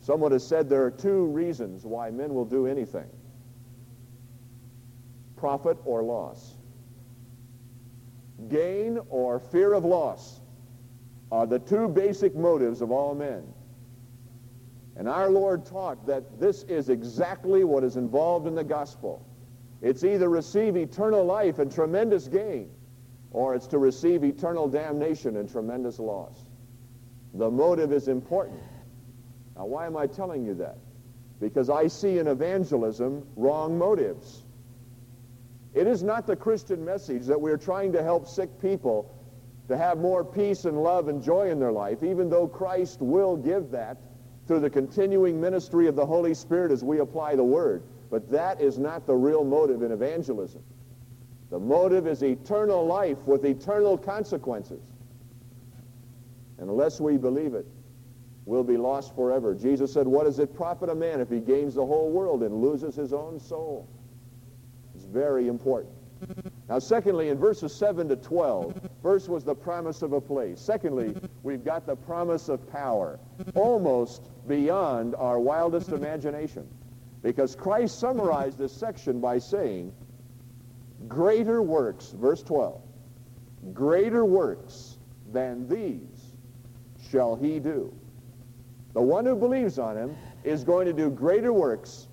[0.00, 3.08] Someone has said there are two reasons why men will do anything.
[5.36, 6.56] Profit or loss.
[8.48, 10.40] Gain or fear of loss
[11.30, 13.44] are the two basic motives of all men.
[14.96, 19.26] And our Lord taught that this is exactly what is involved in the gospel.
[19.80, 22.70] It's either receive eternal life and tremendous gain,
[23.32, 26.44] or it's to receive eternal damnation and tremendous loss.
[27.34, 28.60] The motive is important.
[29.56, 30.76] Now, why am I telling you that?
[31.40, 34.44] Because I see in evangelism wrong motives.
[35.74, 39.14] It is not the Christian message that we're trying to help sick people
[39.68, 43.36] to have more peace and love and joy in their life, even though Christ will
[43.36, 43.96] give that
[44.46, 47.82] through the continuing ministry of the Holy Spirit as we apply the Word.
[48.10, 50.62] But that is not the real motive in evangelism.
[51.52, 54.80] The motive is eternal life with eternal consequences.
[56.56, 57.66] And unless we believe it,
[58.46, 59.54] we'll be lost forever.
[59.54, 62.62] Jesus said, what does it profit a man if he gains the whole world and
[62.62, 63.86] loses his own soul?
[64.94, 65.92] It's very important.
[66.70, 70.58] Now, secondly, in verses 7 to 12, first was the promise of a place.
[70.58, 73.20] Secondly, we've got the promise of power,
[73.54, 76.66] almost beyond our wildest imagination.
[77.22, 79.92] Because Christ summarized this section by saying,
[81.08, 82.80] greater works, verse 12,
[83.72, 84.98] greater works
[85.32, 86.34] than these
[87.10, 87.94] shall he do.
[88.94, 92.08] The one who believes on him is going to do greater works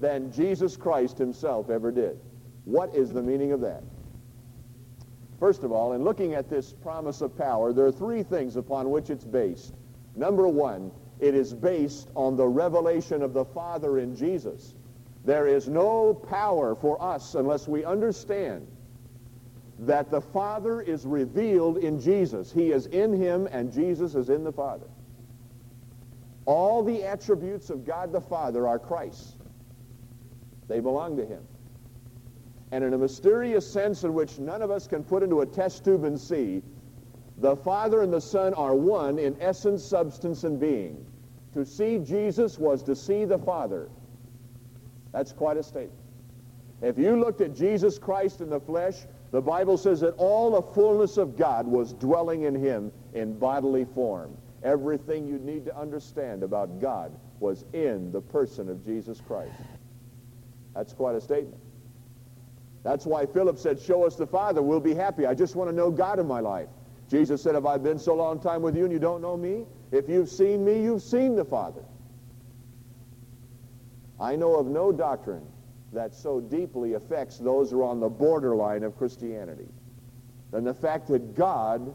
[0.00, 2.18] than Jesus Christ himself ever did.
[2.64, 3.82] What is the meaning of that?
[5.38, 8.90] First of all, in looking at this promise of power, there are three things upon
[8.90, 9.74] which it's based.
[10.16, 14.74] Number one, it is based on the revelation of the Father in Jesus.
[15.24, 18.66] There is no power for us unless we understand
[19.80, 22.52] that the Father is revealed in Jesus.
[22.52, 24.86] He is in him and Jesus is in the Father.
[26.44, 29.36] All the attributes of God the Father are Christ.
[30.68, 31.42] They belong to him.
[32.70, 35.84] And in a mysterious sense in which none of us can put into a test
[35.84, 36.62] tube and see,
[37.38, 41.04] the Father and the Son are one in essence, substance, and being.
[41.54, 43.88] To see Jesus was to see the Father.
[45.14, 46.00] That's quite a statement.
[46.82, 48.96] If you looked at Jesus Christ in the flesh,
[49.30, 53.84] the Bible says that all the fullness of God was dwelling in him in bodily
[53.84, 54.36] form.
[54.64, 59.52] Everything you need to understand about God was in the person of Jesus Christ.
[60.74, 61.62] That's quite a statement.
[62.82, 65.26] That's why Philip said, show us the Father, we'll be happy.
[65.26, 66.68] I just want to know God in my life.
[67.08, 69.64] Jesus said, have I been so long time with you and you don't know me?
[69.92, 71.82] If you've seen me, you've seen the Father.
[74.24, 75.46] I know of no doctrine
[75.92, 79.68] that so deeply affects those who are on the borderline of Christianity
[80.50, 81.94] than the fact that God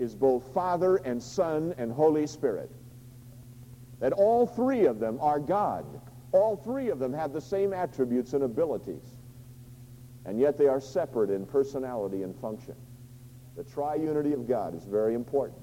[0.00, 2.68] is both Father and Son and Holy Spirit.
[4.00, 5.86] That all three of them are God.
[6.32, 9.06] All three of them have the same attributes and abilities.
[10.24, 12.74] And yet they are separate in personality and function.
[13.56, 15.60] The triunity of God is very important.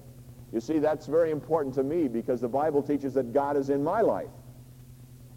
[0.53, 3.83] You see, that's very important to me because the Bible teaches that God is in
[3.83, 4.29] my life.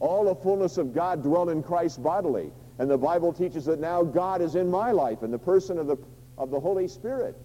[0.03, 2.51] All the fullness of God dwelt in Christ bodily.
[2.81, 5.87] And the Bible teaches that now God is in my life in the person of
[5.87, 5.97] the,
[6.37, 7.37] of the Holy Spirit.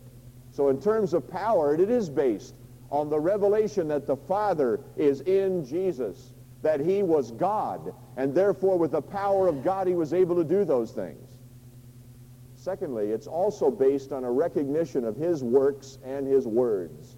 [0.54, 2.56] So in terms of power, it is based
[2.90, 8.80] on the revelation that the Father is in Jesus, that he was God, and therefore
[8.80, 11.30] with the power of God he was able to do those things.
[12.56, 17.18] Secondly, it's also based on a recognition of his works and his words.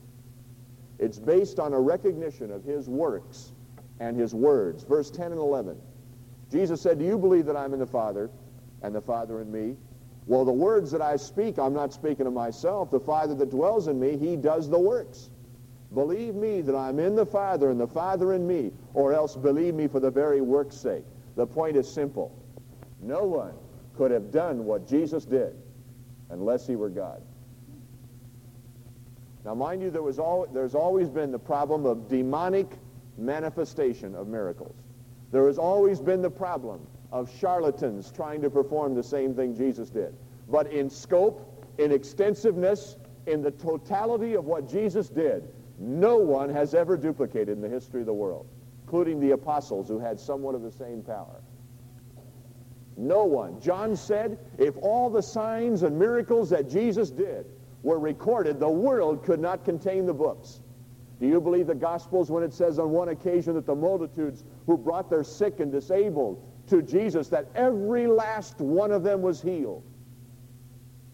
[0.97, 3.53] It's based on a recognition of his works
[3.99, 4.83] and his words.
[4.83, 5.77] Verse 10 and 11.
[6.51, 8.29] Jesus said, do you believe that I'm in the Father
[8.81, 9.75] and the Father in me?
[10.25, 12.91] Well, the words that I speak, I'm not speaking of myself.
[12.91, 15.29] The Father that dwells in me, he does the works.
[15.93, 19.73] Believe me that I'm in the Father and the Father in me, or else believe
[19.73, 21.03] me for the very work's sake.
[21.35, 22.35] The point is simple.
[23.01, 23.53] No one
[23.97, 25.55] could have done what Jesus did
[26.29, 27.21] unless he were God.
[29.45, 32.67] Now, mind you, there was al there's always been the problem of demonic
[33.19, 34.75] manifestation of miracles.
[35.31, 39.89] There has always been the problem of charlatans trying to perform the same thing Jesus
[39.89, 40.15] did.
[40.47, 46.73] But in scope, in extensiveness, in the totality of what Jesus did, no one has
[46.73, 48.47] ever duplicated in the history of the world,
[48.83, 51.41] including the apostles who had somewhat of the same power.
[52.97, 53.61] No one.
[53.61, 57.45] John said, if all the signs and miracles that Jesus did
[57.81, 60.59] were recorded, the world could not contain the books.
[61.19, 64.77] Do you believe the Gospels when it says on one occasion that the multitudes who
[64.77, 69.83] brought their sick and disabled to Jesus, that every last one of them was healed?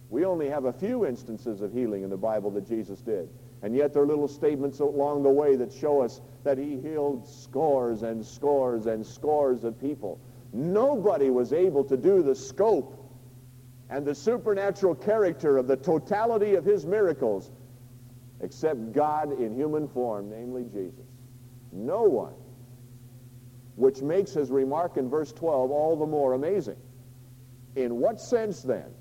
[0.10, 3.30] We only have a few instances of healing in the Bible that Jesus did.
[3.64, 7.28] And yet there are little statements along the way that show us that he healed
[7.28, 10.20] scores and scores and scores of people.
[10.54, 13.02] Nobody was able to do the scope
[13.90, 17.52] and the supernatural character of the totality of his miracles
[18.42, 21.06] except God in human form, namely Jesus.
[21.72, 22.34] No one.
[23.76, 26.78] Which makes his remark in verse 12 all the more amazing.
[27.76, 28.94] In what sense, then,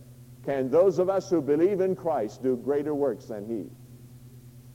[0.44, 3.70] can those of us who believe in Christ do greater works than he?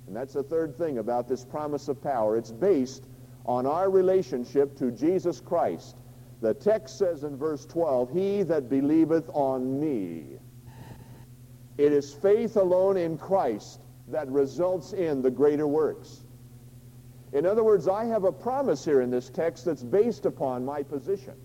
[0.08, 2.38] And that's the third thing about this promise of power.
[2.38, 3.06] It's based
[3.46, 5.98] on our relationship to Jesus Christ.
[6.42, 10.40] The text says in verse 12, He that believeth on me.
[11.78, 13.82] It is faith alone in Christ
[14.12, 16.22] that results in the greater works.
[17.32, 20.82] In other words, I have a promise here in this text that's based upon my
[20.82, 21.36] position.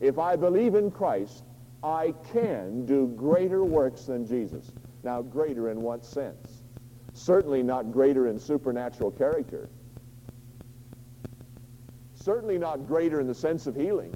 [0.00, 1.44] If I believe in Christ,
[1.82, 4.72] I can do greater works than Jesus.
[5.02, 6.62] Now, greater in what sense?
[7.14, 9.68] Certainly not greater in supernatural character.
[12.14, 14.14] Certainly not greater in the sense of healing.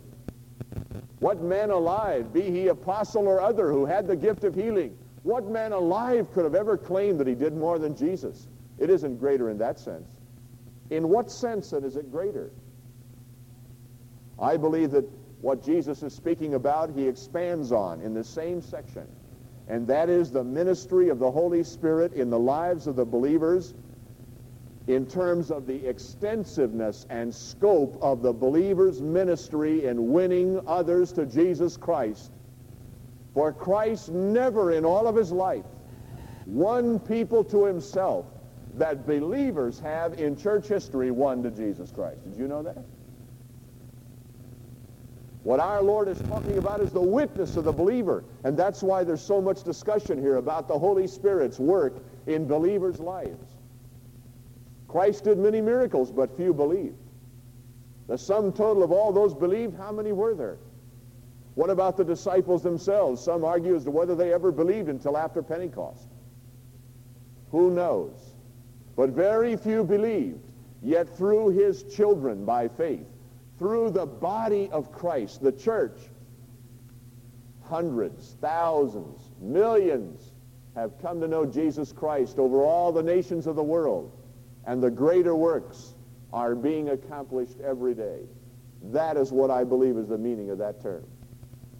[1.20, 4.96] What man alive, be he apostle or other, who had the gift of healing,
[5.29, 8.49] what man alive could have ever claimed that he did more than Jesus?
[8.79, 10.11] It isn't greater in that sense.
[10.89, 12.51] In what sense then is it greater?
[14.41, 15.05] I believe that
[15.43, 19.07] what Jesus is speaking about, he expands on in the same section.
[19.68, 23.74] And that is the ministry of the Holy Spirit in the lives of the believers
[24.87, 31.26] in terms of the extensiveness and scope of the believer's ministry in winning others to
[31.26, 32.33] Jesus Christ.
[33.39, 35.64] For Christ never in all of his life
[36.45, 38.26] won people to himself
[38.74, 42.24] that believers have in church history won to Jesus Christ.
[42.24, 42.84] Did you know that?
[45.45, 48.24] What our Lord is talking about is the witness of the believer.
[48.43, 52.99] And that's why there's so much discussion here about the Holy Spirit's work in believers'
[52.99, 53.53] lives.
[54.89, 56.99] Christ did many miracles, but few believed.
[58.09, 60.59] The sum total of all those believed, how many were there?
[61.59, 63.21] What about the disciples themselves?
[63.21, 66.07] Some argue as to whether they ever believed until after Pentecost.
[67.51, 68.15] Who knows?
[68.95, 70.39] But very few believed,
[70.85, 73.09] yet through his children by faith
[73.59, 75.99] through the body of Christ, the church,
[77.65, 80.31] hundreds, thousands, millions
[80.77, 84.13] have come to know Jesus Christ over all the nations of the world,
[84.65, 85.95] and the greater works
[86.33, 88.21] are being accomplished every day.
[88.93, 91.05] That is what I believe is the meaning of that term.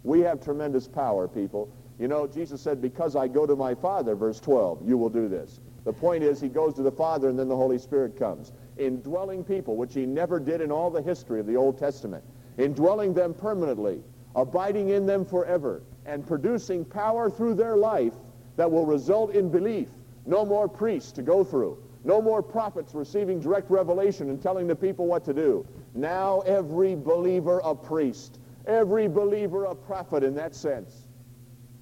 [0.09, 1.69] We have tremendous power, people.
[1.99, 5.27] You know, Jesus said, because I go to my Father, verse 12, you will do
[5.27, 5.59] this.
[5.85, 9.43] The point is, he goes to the Father, and then the Holy Spirit comes indwelling
[9.43, 12.23] people, which he never did in all the history of the Old Testament,
[12.57, 14.01] indwelling them permanently,
[14.35, 18.15] abiding in them forever, and producing power through their life
[18.55, 19.89] that will result in belief.
[20.25, 21.77] No more priests to go through.
[22.03, 25.67] No more prophets receiving direct revelation and telling the people what to do.
[25.93, 28.39] Now every believer a priest,
[28.69, 31.07] every believer a prophet in that sense,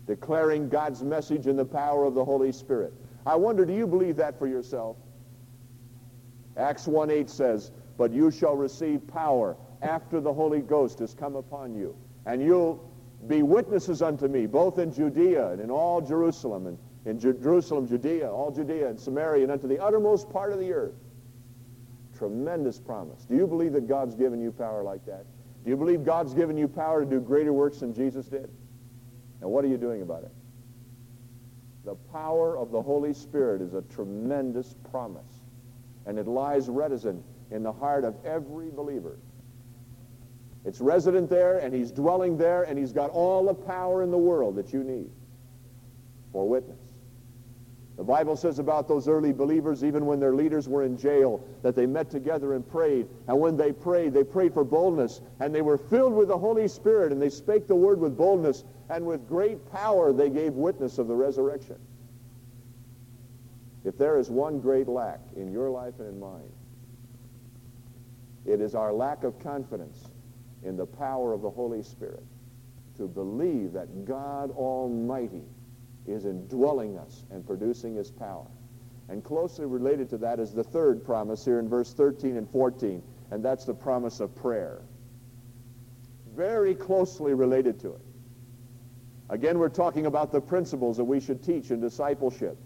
[0.06, 2.94] declaring God's message in the power of the Holy Spirit.
[3.26, 4.96] I wonder, do you believe that for yourself?
[6.56, 11.76] Acts 1.8 says, But you shall receive power after the Holy Ghost has come upon
[11.76, 11.96] you.
[12.26, 12.90] And you'll
[13.28, 17.88] be witnesses unto me, both in Judea and in all Jerusalem, and in Ju Jerusalem,
[17.88, 20.96] Judea, all Judea and Samaria, and unto the uttermost part of the earth.
[22.18, 23.26] Tremendous promise.
[23.26, 25.26] Do you believe that God's given you power like that?
[25.68, 28.50] Do you believe God's given you power to do greater works than Jesus did?
[29.42, 30.32] And what are you doing about it?
[31.84, 35.44] The power of the Holy Spirit is a tremendous promise
[36.06, 39.20] and it lies resident in the heart of every believer.
[40.64, 44.18] It's resident there, and he's dwelling there, and he's got all the power in the
[44.18, 45.10] world that you need
[46.32, 46.87] for witness.
[47.98, 51.76] The Bible says about those early believers, even when their leaders were in jail, that
[51.76, 53.08] they met together and prayed.
[53.28, 55.20] And when they prayed, they prayed for boldness.
[55.40, 58.66] And they were filled with the Holy Spirit, and they spake the word with boldness.
[58.90, 61.78] And with great power, they gave witness of the resurrection.
[63.84, 66.52] If there is one great lack in your life and in mine,
[68.46, 70.12] it is our lack of confidence
[70.64, 72.24] in the power of the Holy Spirit
[72.98, 75.44] to believe that God Almighty
[76.08, 78.48] is indwelling us and producing his power.
[79.10, 83.02] And closely related to that is the third promise here in verse 13 and 14,
[83.32, 84.82] and that's the promise of prayer.
[86.36, 88.02] Very closely related to it.
[89.30, 92.58] Again, we're talking about the principles that we should teach in discipleship.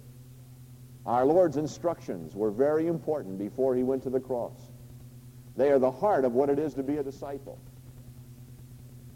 [1.05, 4.71] Our Lord's instructions were very important before he went to the cross.
[5.57, 7.59] They are the heart of what it is to be a disciple.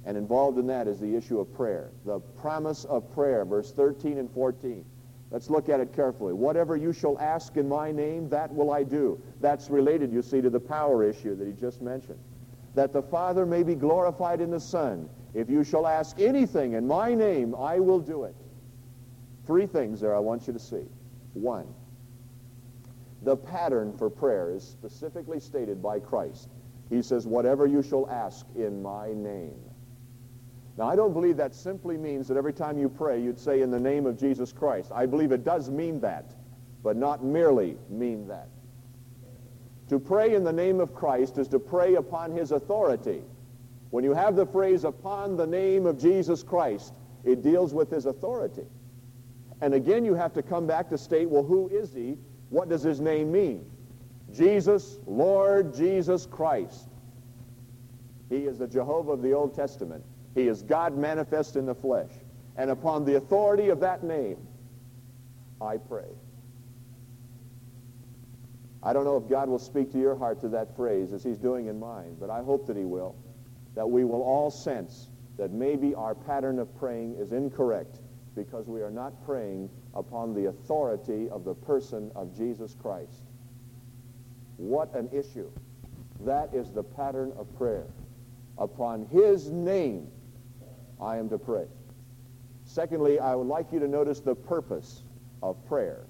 [0.06, 1.90] And involved in that is the issue of prayer.
[2.06, 4.86] The promise of prayer, verse 13 and 14.
[5.32, 6.34] Let's look at it carefully.
[6.34, 9.20] Whatever you shall ask in my name, that will I do.
[9.42, 12.20] That's related, you see, to the power issue that he just mentioned.
[12.76, 15.10] That the Father may be glorified in the Son.
[15.34, 18.36] If you shall ask anything in my name, I will do it.
[19.48, 20.86] Three things there I want you to see.
[21.34, 21.68] One,
[23.24, 26.50] the pattern for prayer is specifically stated by Christ.
[26.90, 29.60] He says, whatever you shall ask in my name.
[30.78, 33.72] Now, I don't believe that simply means that every time you pray, you'd say in
[33.72, 34.92] the name of Jesus Christ.
[34.94, 36.34] I believe it does mean that,
[36.84, 38.50] but not merely mean that.
[39.90, 43.22] To pray in the name of Christ is to pray upon his authority.
[43.92, 48.06] When you have the phrase upon the name of Jesus Christ, it deals with his
[48.06, 48.66] authority.
[49.62, 52.18] And again, you have to come back to state, well, who is he?
[52.50, 53.66] What does his name mean?
[54.34, 56.90] Jesus, Lord Jesus Christ.
[58.28, 60.04] He is the Jehovah of the Old Testament.
[60.36, 62.12] He is God manifest in the flesh.
[62.58, 64.38] And upon the authority of that name,
[65.60, 66.10] I pray.
[68.84, 71.40] I don't know if God will speak to your heart to that phrase as he's
[71.40, 73.16] doing in mine, but I hope that he will,
[73.74, 78.00] that we will all sense that maybe our pattern of praying is incorrect
[78.36, 83.24] because we are not praying upon the authority of the person of Jesus Christ.
[84.58, 85.50] What an issue.
[86.22, 87.88] That is the pattern of prayer.
[88.58, 90.10] Upon his name,
[91.02, 91.66] I am to pray.
[92.66, 95.04] Secondly, I would like you to notice the purpose
[95.44, 96.06] of prayer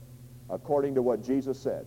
[0.50, 1.86] according to what Jesus said.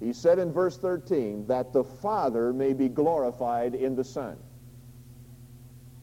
[0.00, 4.36] He said in verse 13 that the Father may be glorified in the Son.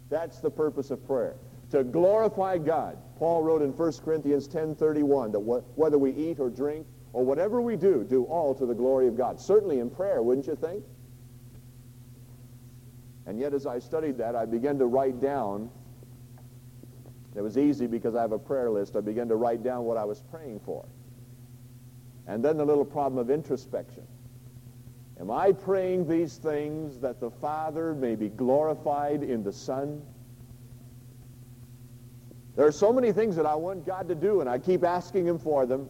[0.09, 1.35] That's the purpose of prayer,
[1.71, 2.97] to glorify God.
[3.17, 7.75] Paul wrote in 1 Corinthians 10.31 that whether we eat or drink or whatever we
[7.75, 9.39] do, do all to the glory of God.
[9.39, 10.83] Certainly in prayer, wouldn't you think?
[13.25, 15.69] And yet as I studied that, I began to write down,
[17.35, 19.97] it was easy because I have a prayer list, I began to write down what
[19.97, 20.85] I was praying for.
[22.27, 24.05] And then the little problem of introspection.
[25.19, 30.01] Am I praying these things that the Father may be glorified in the Son?
[32.55, 35.25] There are so many things that I want God to do, and I keep asking
[35.25, 35.89] him for them.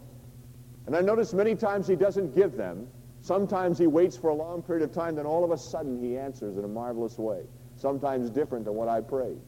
[0.85, 2.87] And I notice many times he doesn't give them.
[3.23, 6.17] Sometimes he waits for a long period of time, then all of a sudden he
[6.17, 7.43] answers in a marvelous way.
[7.77, 9.39] Sometimes different than what I prayed.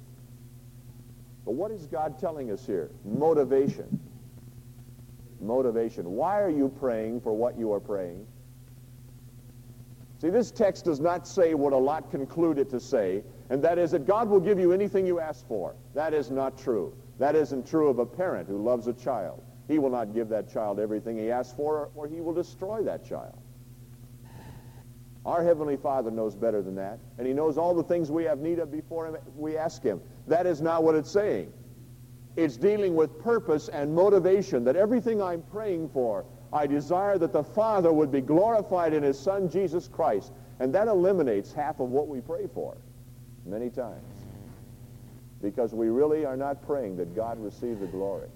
[1.43, 2.89] But what is God telling us here?
[3.03, 3.99] Motivation.
[5.41, 6.09] Motivation.
[6.11, 8.25] Why are you praying for what you are praying?
[10.21, 13.91] See, this text does not say what a lot concluded to say, and that is
[13.91, 15.75] that God will give you anything you ask for.
[15.93, 16.95] That is not true.
[17.19, 19.43] That isn't true of a parent who loves a child.
[19.67, 23.05] He will not give that child everything he asks for, or he will destroy that
[23.05, 23.37] child.
[25.25, 28.39] Our Heavenly Father knows better than that, and he knows all the things we have
[28.39, 30.01] need of before him, we ask him.
[30.27, 31.51] That is not what it's saying.
[32.35, 37.43] It's dealing with purpose and motivation, that everything I'm praying for, I desire that the
[37.43, 40.31] Father would be glorified in his Son, Jesus Christ.
[40.59, 42.77] And that eliminates half of what we pray for
[43.45, 44.03] many times.
[45.41, 48.29] Because we really are not praying that God receive the glory.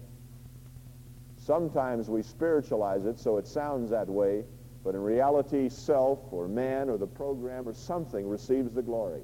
[1.37, 4.43] Sometimes we spiritualize it so it sounds that way,
[4.89, 9.21] but in reality, self or man or the program or something receives the glory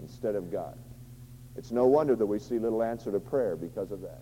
[0.00, 0.76] instead of God.
[1.54, 4.20] It's no wonder that we see little answer to prayer because of that.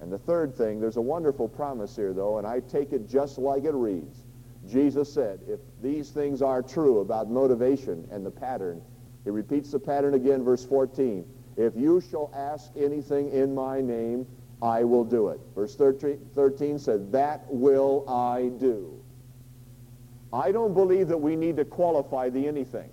[0.00, 3.38] And the third thing, there's a wonderful promise here, though, and I take it just
[3.38, 4.24] like it reads.
[4.68, 8.82] Jesus said, if these things are true about motivation and the pattern,
[9.22, 11.24] he repeats the pattern again, verse 14.
[11.56, 14.26] If you shall ask anything in my name,
[14.60, 15.38] I will do it.
[15.54, 19.00] Verse 13 said, that will I do.
[20.34, 22.90] I don't believe that we need to qualify the anything.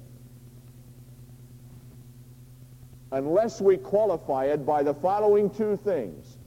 [3.12, 6.38] Unless we qualify it by the following two things.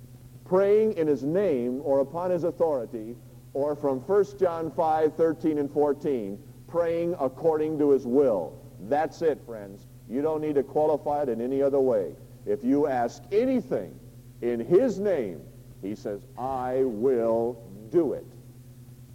[0.45, 3.17] Praying in his name or upon his authority,
[3.55, 6.39] or from 1 John 5, 13 and 14,
[6.69, 8.57] praying according to his will.
[8.89, 9.87] That's it, friends.
[10.09, 12.15] You don't need to qualify it in any other way.
[12.47, 13.99] If you ask anything
[14.43, 15.41] in his name,
[15.83, 18.27] he says, I will do it.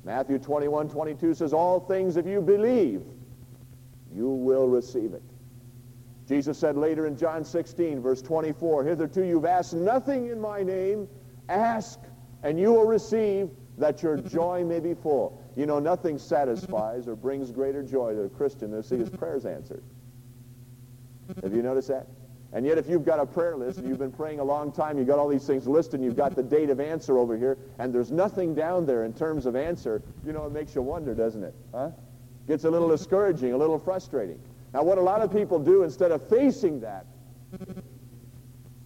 [0.10, 3.04] Matthew 21, 22 says, all things if you believe,
[4.12, 5.22] you will receive it.
[6.28, 11.08] Jesus said later in John 16, verse 24, Hitherto you've asked nothing in my name.
[11.48, 12.00] Ask,
[12.42, 15.44] and you will receive, that your joy may be full.
[15.56, 19.12] You know, nothing satisfies or brings greater joy to a Christian than to see his
[19.12, 19.84] prayers answered.
[21.44, 22.08] Have you noticed that?
[22.52, 24.98] And yet if you've got a prayer list and you've been praying a long time,
[24.98, 27.58] you've got all these things listed, and you've got the date of answer over here,
[27.78, 31.14] and there's nothing down there in terms of answer, you know, it makes you wonder,
[31.14, 31.54] doesn't it?
[31.72, 31.92] Huh?
[32.48, 34.40] Gets a little discouraging, a little frustrating.
[34.74, 37.06] Now what a lot of people do, instead of facing that,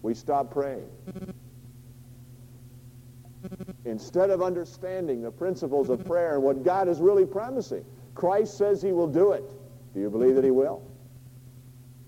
[0.02, 0.88] we stop praying.
[3.86, 7.84] Instead of understanding the principles of prayer and what God is really promising.
[8.14, 9.44] Christ says he will do it.
[9.94, 10.82] Do you believe that he will?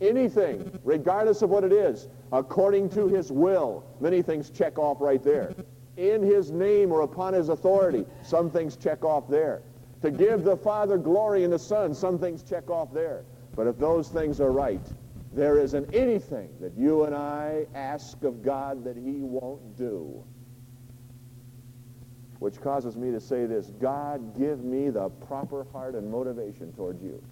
[0.00, 3.84] Anything, regardless of what it is, according to his will.
[4.00, 5.54] Many things check off right there.
[5.96, 9.62] In his name or upon his authority, some things check off there.
[10.02, 13.24] To give the Father glory in the Son, some things check off there.
[13.54, 14.86] But if those things are right,
[15.32, 20.22] there isn't anything that you and I ask of God that he won't do.
[22.38, 27.02] Which causes me to say this, God, give me the proper heart and motivation towards
[27.02, 27.22] you.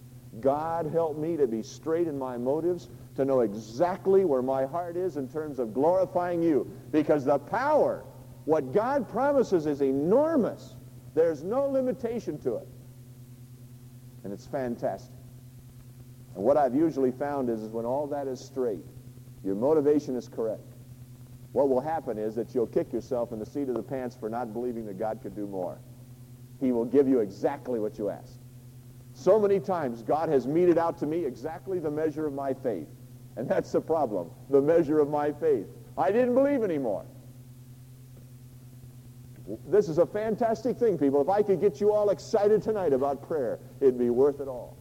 [0.40, 4.96] God help me to be straight in my motives, to know exactly where my heart
[4.96, 6.70] is in terms of glorifying you.
[6.90, 8.04] Because the power,
[8.44, 10.74] what God promises is enormous.
[11.14, 12.68] There's no limitation to it.
[14.24, 15.14] And it's fantastic.
[16.34, 18.84] And what I've usually found is, is when all that is straight,
[19.44, 20.62] Your motivation is correct.
[21.52, 24.28] What will happen is that you'll kick yourself in the seat of the pants for
[24.28, 25.78] not believing that God could do more.
[26.60, 28.38] He will give you exactly what you asked.
[29.14, 32.88] So many times God has meted out to me exactly the measure of my faith.
[33.36, 35.66] And that's the problem, the measure of my faith.
[35.96, 37.06] I didn't believe anymore.
[39.66, 41.20] This is a fantastic thing, people.
[41.20, 44.76] If I could get you all excited tonight about prayer, it'd be worth it all.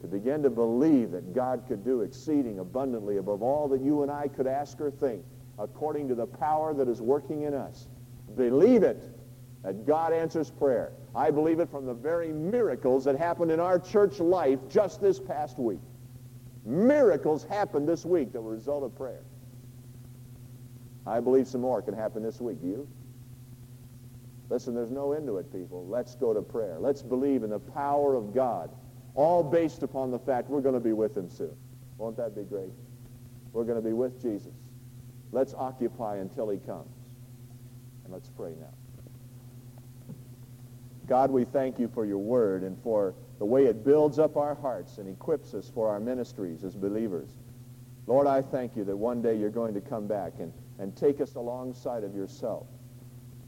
[0.00, 4.10] To begin to believe that God could do exceeding abundantly above all that you and
[4.10, 5.24] I could ask or think,
[5.58, 7.86] according to the power that is working in us.
[8.36, 9.02] Believe it,
[9.62, 10.92] that God answers prayer.
[11.14, 15.20] I believe it from the very miracles that happened in our church life just this
[15.20, 15.80] past week.
[16.64, 19.22] Miracles happened this week that were a result of prayer.
[21.06, 22.60] I believe some more can happen this week.
[22.60, 22.88] Do you?
[24.48, 25.86] Listen, there's no end to it, people.
[25.86, 26.76] Let's go to prayer.
[26.78, 28.70] Let's believe in the power of God,
[29.14, 31.56] all based upon the fact we're going to be with him soon.
[31.98, 32.72] Won't that be great?
[33.52, 34.52] We're going to be with Jesus.
[35.32, 36.94] Let's occupy until he comes.
[38.04, 38.74] And let's pray now.
[41.06, 44.54] God, we thank you for your word and for the way it builds up our
[44.54, 47.30] hearts and equips us for our ministries as believers.
[48.06, 51.20] Lord, I thank you that one day you're going to come back and, and take
[51.20, 52.66] us alongside of yourself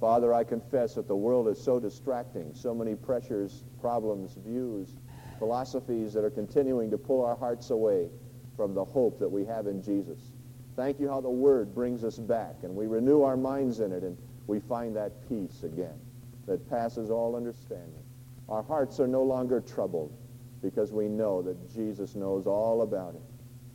[0.05, 4.97] Father, I confess that the world is so distracting, so many pressures, problems, views,
[5.39, 8.11] philosophies that are continuing to pull our hearts away
[8.55, 10.33] from the hope that we have in Jesus.
[10.77, 14.03] Thank you how the Word brings us back, and we renew our minds in it,
[14.03, 15.99] and we find that peace again
[16.47, 18.03] that passes all understanding.
[18.49, 20.16] Our hearts are no longer troubled
[20.62, 23.22] because we know that Jesus knows all about it,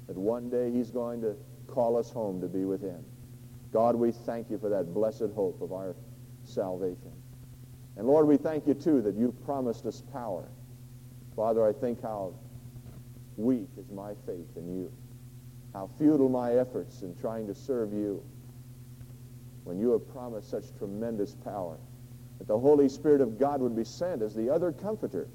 [0.08, 1.36] that one day he's going to
[1.68, 3.04] call us home to be with him.
[3.72, 5.96] God, we thank you for that blessed hope of our
[6.44, 7.12] salvation.
[7.98, 10.48] And Lord, we thank you too that you've promised us power.
[11.36, 12.34] Father, I think how
[13.38, 14.92] weak is my faith in you.
[15.74, 18.24] How futile my efforts in trying to serve you
[19.64, 21.78] when you have promised such tremendous power.
[22.40, 25.28] That the Holy Spirit of God would be sent as the other comforter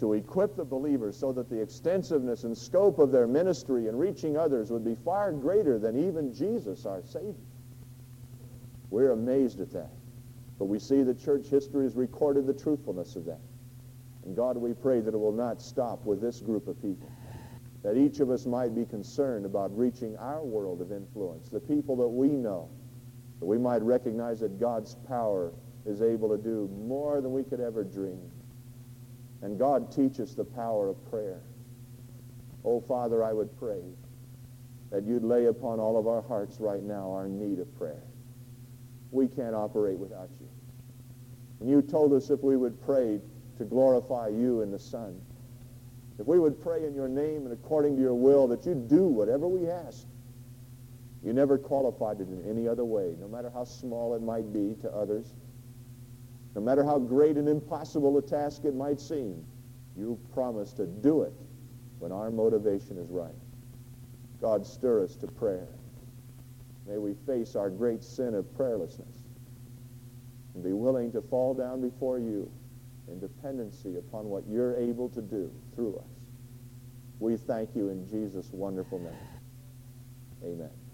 [0.00, 4.36] to equip the believers so that the extensiveness and scope of their ministry and reaching
[4.36, 7.34] others would be far greater than even Jesus, our Savior.
[8.90, 9.90] We're amazed at that.
[10.58, 13.40] But we see that church history has recorded the truthfulness of that.
[14.24, 17.10] And God, we pray that it will not stop with this group of people.
[17.82, 21.94] That each of us might be concerned about reaching our world of influence, the people
[21.96, 22.68] that we know.
[23.40, 25.52] That we might recognize that God's power
[25.86, 28.30] is able to do more than we could ever dream.
[29.42, 31.40] And God teach us the power of prayer.
[32.64, 33.82] Oh, Father, I would pray
[34.90, 38.02] that you'd lay upon all of our hearts right now our need of prayer.
[39.10, 40.48] We can't operate without you.
[41.60, 43.20] And you told us if we would pray
[43.58, 45.20] to glorify you in the Son,
[46.18, 49.04] if we would pray in your name and according to your will, that you'd do
[49.04, 50.06] whatever we ask.
[51.22, 54.76] You never qualified it in any other way, no matter how small it might be
[54.82, 55.34] to others,
[56.56, 59.44] no matter how great and impossible a task it might seem.
[59.94, 61.34] You promise to do it
[61.98, 63.34] when our motivation is right.
[64.40, 65.68] God, stir us to prayer.
[66.88, 69.18] May we face our great sin of prayerlessness
[70.54, 72.50] and be willing to fall down before you
[73.08, 76.10] in dependency upon what you're able to do through us.
[77.18, 79.12] We thank you in Jesus' wonderful name.
[80.42, 80.85] Amen.